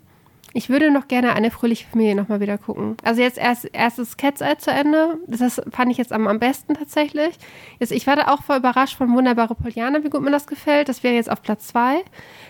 [0.54, 2.98] ich würde noch gerne eine fröhliche Familie nochmal wieder gucken.
[3.04, 5.20] Also jetzt erst erstes Cat's Eye zu Ende.
[5.28, 7.38] Das fand ich jetzt am, am besten tatsächlich.
[7.80, 10.90] Jetzt, ich war da auch voll überrascht von Wunderbare Poliana, wie gut mir das gefällt.
[10.90, 12.04] Das wäre jetzt auf Platz zwei.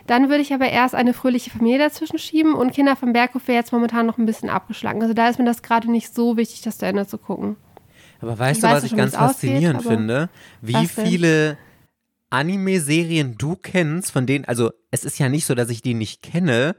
[0.08, 3.58] Dann würde ich aber erst eine fröhliche Familie dazwischen schieben und Kinder vom Berghof wäre
[3.58, 5.02] jetzt momentan noch ein bisschen abgeschlagen.
[5.02, 7.58] Also da ist mir das gerade nicht so wichtig, das zu Ende zu gucken.
[8.22, 10.30] Aber weißt ich du, weiß was ich ganz faszinierend ausgeht, finde?
[10.62, 11.58] Wie viele
[12.30, 16.22] Anime-Serien du kennst, von denen, also es ist ja nicht so, dass ich die nicht
[16.22, 16.76] kenne,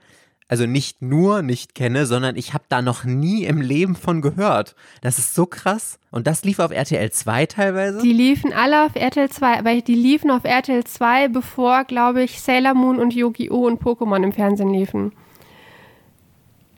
[0.50, 4.74] also nicht nur nicht kenne, sondern ich habe da noch nie im Leben von gehört.
[5.00, 6.00] Das ist so krass.
[6.10, 8.02] Und das lief auf RTL 2 teilweise?
[8.02, 12.40] Die liefen alle auf RTL 2, aber die liefen auf RTL 2, bevor, glaube ich,
[12.40, 13.64] Sailor Moon und Yu-Gi-Oh!
[13.64, 15.12] und Pokémon im Fernsehen liefen.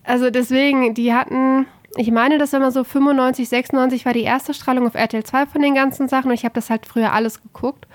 [0.04, 1.64] Also deswegen, die hatten,
[1.96, 5.46] ich meine, das war immer so 95, 96 war die erste Strahlung auf RTL 2
[5.46, 7.86] von den ganzen Sachen und ich habe das halt früher alles geguckt.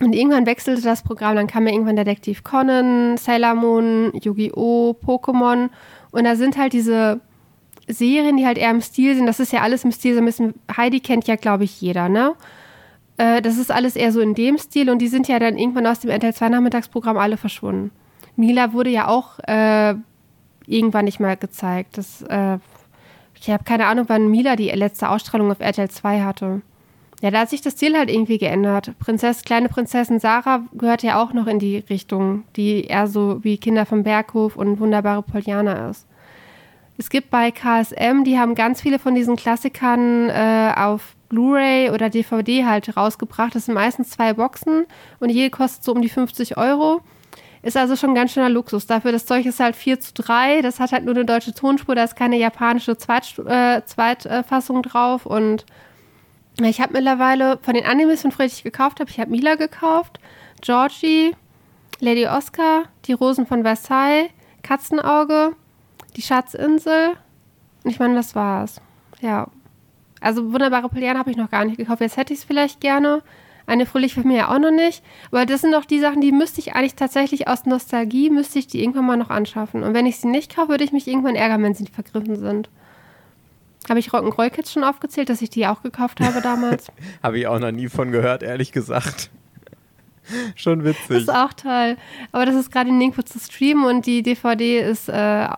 [0.00, 5.70] Und irgendwann wechselte das Programm, dann kam ja irgendwann Detektiv Conan, Sailor Moon, Yu-Gi-Oh!, Pokémon.
[6.12, 7.20] Und da sind halt diese
[7.88, 9.26] Serien, die halt eher im Stil sind.
[9.26, 10.54] Das ist ja alles im Stil so ein bisschen.
[10.76, 12.34] Heidi kennt ja, glaube ich, jeder, ne?
[13.16, 15.86] Äh, das ist alles eher so in dem Stil und die sind ja dann irgendwann
[15.86, 17.90] aus dem RTL 2 Nachmittagsprogramm alle verschwunden.
[18.36, 19.94] Mila wurde ja auch äh,
[20.66, 21.98] irgendwann nicht mehr gezeigt.
[21.98, 22.58] Das, äh,
[23.34, 26.62] ich habe keine Ahnung, wann Mila die letzte Ausstrahlung auf RTL 2 hatte.
[27.20, 28.92] Ja, da hat sich das Ziel halt irgendwie geändert.
[29.00, 33.58] Prinzess, kleine Prinzessin Sarah gehört ja auch noch in die Richtung, die eher so wie
[33.58, 36.06] Kinder vom Berghof und wunderbare Poliana ist.
[36.96, 42.08] Es gibt bei KSM, die haben ganz viele von diesen Klassikern äh, auf Blu-ray oder
[42.08, 43.54] DVD halt rausgebracht.
[43.54, 44.86] Das sind meistens zwei Boxen
[45.18, 47.00] und jede kostet so um die 50 Euro.
[47.62, 48.86] Ist also schon ganz schöner Luxus.
[48.86, 50.62] Dafür, das Zeug ist halt 4 zu 3.
[50.62, 55.26] Das hat halt nur eine deutsche Tonspur, da ist keine japanische Zweit, äh, Zweitfassung drauf
[55.26, 55.66] und
[56.64, 60.18] ich habe mittlerweile von den Animes von Friedrich gekauft habe, ich habe Mila gekauft,
[60.60, 61.36] Georgie,
[62.00, 64.30] Lady Oscar, die Rosen von Versailles,
[64.62, 65.54] Katzenauge,
[66.16, 67.12] die Schatzinsel.
[67.84, 68.80] Ich meine, das war's.
[69.20, 69.48] Ja.
[70.20, 72.00] Also wunderbare Poliane habe ich noch gar nicht gekauft.
[72.00, 73.22] Jetzt hätte ich es vielleicht gerne.
[73.66, 75.02] Eine fröhliche Familie auch noch nicht.
[75.30, 78.66] Aber das sind doch die Sachen, die müsste ich eigentlich tatsächlich aus Nostalgie, müsste ich
[78.66, 79.82] die irgendwann mal noch anschaffen.
[79.82, 82.70] Und wenn ich sie nicht kaufe, würde ich mich irgendwann ärgern, wenn sie vergriffen sind.
[83.90, 86.86] Habe ich Rock'n'Roll Kids schon aufgezählt, dass ich die auch gekauft habe damals?
[87.22, 89.30] habe ich auch noch nie von gehört, ehrlich gesagt.
[90.54, 91.08] schon witzig.
[91.08, 91.96] Das ist auch toll.
[92.32, 95.48] Aber das ist gerade in Ningpo zu streamen und die DVD ist äh,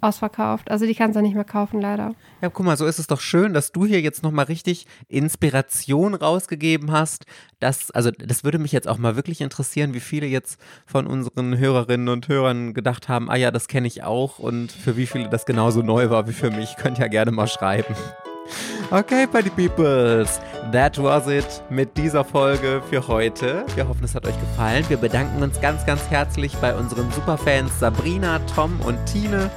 [0.00, 0.70] ausverkauft.
[0.70, 2.14] Also die kannst du nicht mehr kaufen, leider.
[2.40, 6.14] Ja, guck mal, so ist es doch schön, dass du hier jetzt nochmal richtig Inspiration
[6.14, 7.26] rausgegeben hast.
[7.58, 11.58] Das, also das würde mich jetzt auch mal wirklich interessieren, wie viele jetzt von unseren
[11.58, 15.28] Hörerinnen und Hörern gedacht haben, ah ja, das kenne ich auch und für wie viele
[15.28, 16.76] das genauso neu war wie für mich.
[16.76, 17.94] Könnt ja gerne mal schreiben.
[18.90, 20.40] Okay, Party Peoples,
[20.72, 23.64] that was it mit dieser Folge für heute.
[23.76, 24.84] Wir hoffen, es hat euch gefallen.
[24.88, 29.48] Wir bedanken uns ganz, ganz herzlich bei unseren Superfans Sabrina, Tom und Tine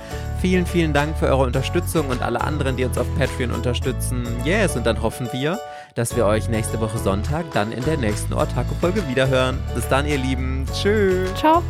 [0.44, 4.28] Vielen, vielen Dank für eure Unterstützung und alle anderen, die uns auf Patreon unterstützen.
[4.44, 5.58] Yes, und dann hoffen wir,
[5.96, 9.58] dass wir euch nächste Woche Sonntag dann in der nächsten Ortaco-Folge wiederhören.
[9.74, 10.66] Bis dann, ihr Lieben.
[10.74, 11.34] Tschüss.
[11.36, 11.64] Ciao.